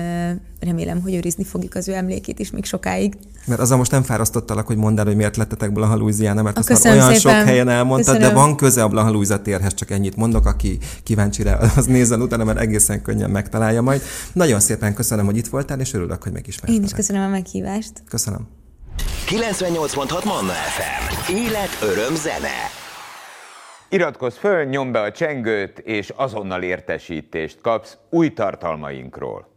remélem, 0.60 1.00
hogy 1.02 1.14
őrizni 1.14 1.44
fogjuk 1.44 1.74
az 1.74 1.88
ő 1.88 1.94
emlékét 1.94 2.38
is 2.38 2.50
még 2.50 2.64
sokáig. 2.64 3.14
Mert 3.44 3.60
azzal 3.60 3.76
most 3.76 3.90
nem 3.90 4.02
fárasztottalak, 4.02 4.66
hogy 4.66 4.76
mondd 4.76 4.98
el, 4.98 5.04
hogy 5.04 5.16
miért 5.16 5.36
lettetek 5.36 5.72
Blaha 5.72 5.96
mert 5.96 6.58
azt 6.58 6.84
már 6.84 6.92
olyan 6.92 7.14
szépen. 7.14 7.20
sok 7.20 7.32
helyen 7.32 7.68
elmondtad, 7.68 8.14
Köszönöm. 8.14 8.34
de 8.34 8.40
van 8.40 8.56
köze 8.56 8.82
a 8.82 8.88
Blaha 8.88 9.10
Louisa 9.10 9.42
térhez, 9.42 9.74
csak 9.74 9.90
ennyit 9.90 10.16
mondok, 10.16 10.46
aki 10.46 10.78
kíváncsi 11.02 11.42
rá, 11.42 11.58
az 11.76 11.86
nézzen 11.86 12.20
utána, 12.20 12.44
mert 12.44 12.58
egészen 12.58 13.02
könnyen 13.02 13.30
megtalálja 13.30 13.82
majd. 13.82 14.02
Nagyon 14.32 14.60
szépen 14.60 14.94
köszönöm, 14.94 15.24
hogy 15.24 15.36
itt 15.36 15.46
voltál, 15.46 15.80
és 15.80 15.94
örülök, 15.94 16.22
hogy 16.22 16.32
megismertem. 16.32 16.74
Én 16.74 16.82
is 16.84 16.92
köszönöm 16.92 17.22
a 17.22 17.28
meghívást. 17.52 17.92
Köszönöm. 18.08 18.48
98.6 19.26 20.24
Manna 20.24 20.52
FM. 20.52 21.32
Élet, 21.32 21.78
öröm, 21.82 22.14
zene. 22.14 22.70
Iratkozz 23.88 24.36
föl, 24.36 24.64
nyomd 24.64 24.92
be 24.92 25.00
a 25.00 25.12
csengőt, 25.12 25.78
és 25.78 26.10
azonnal 26.16 26.62
értesítést 26.62 27.60
kapsz 27.60 27.96
új 28.10 28.32
tartalmainkról. 28.32 29.51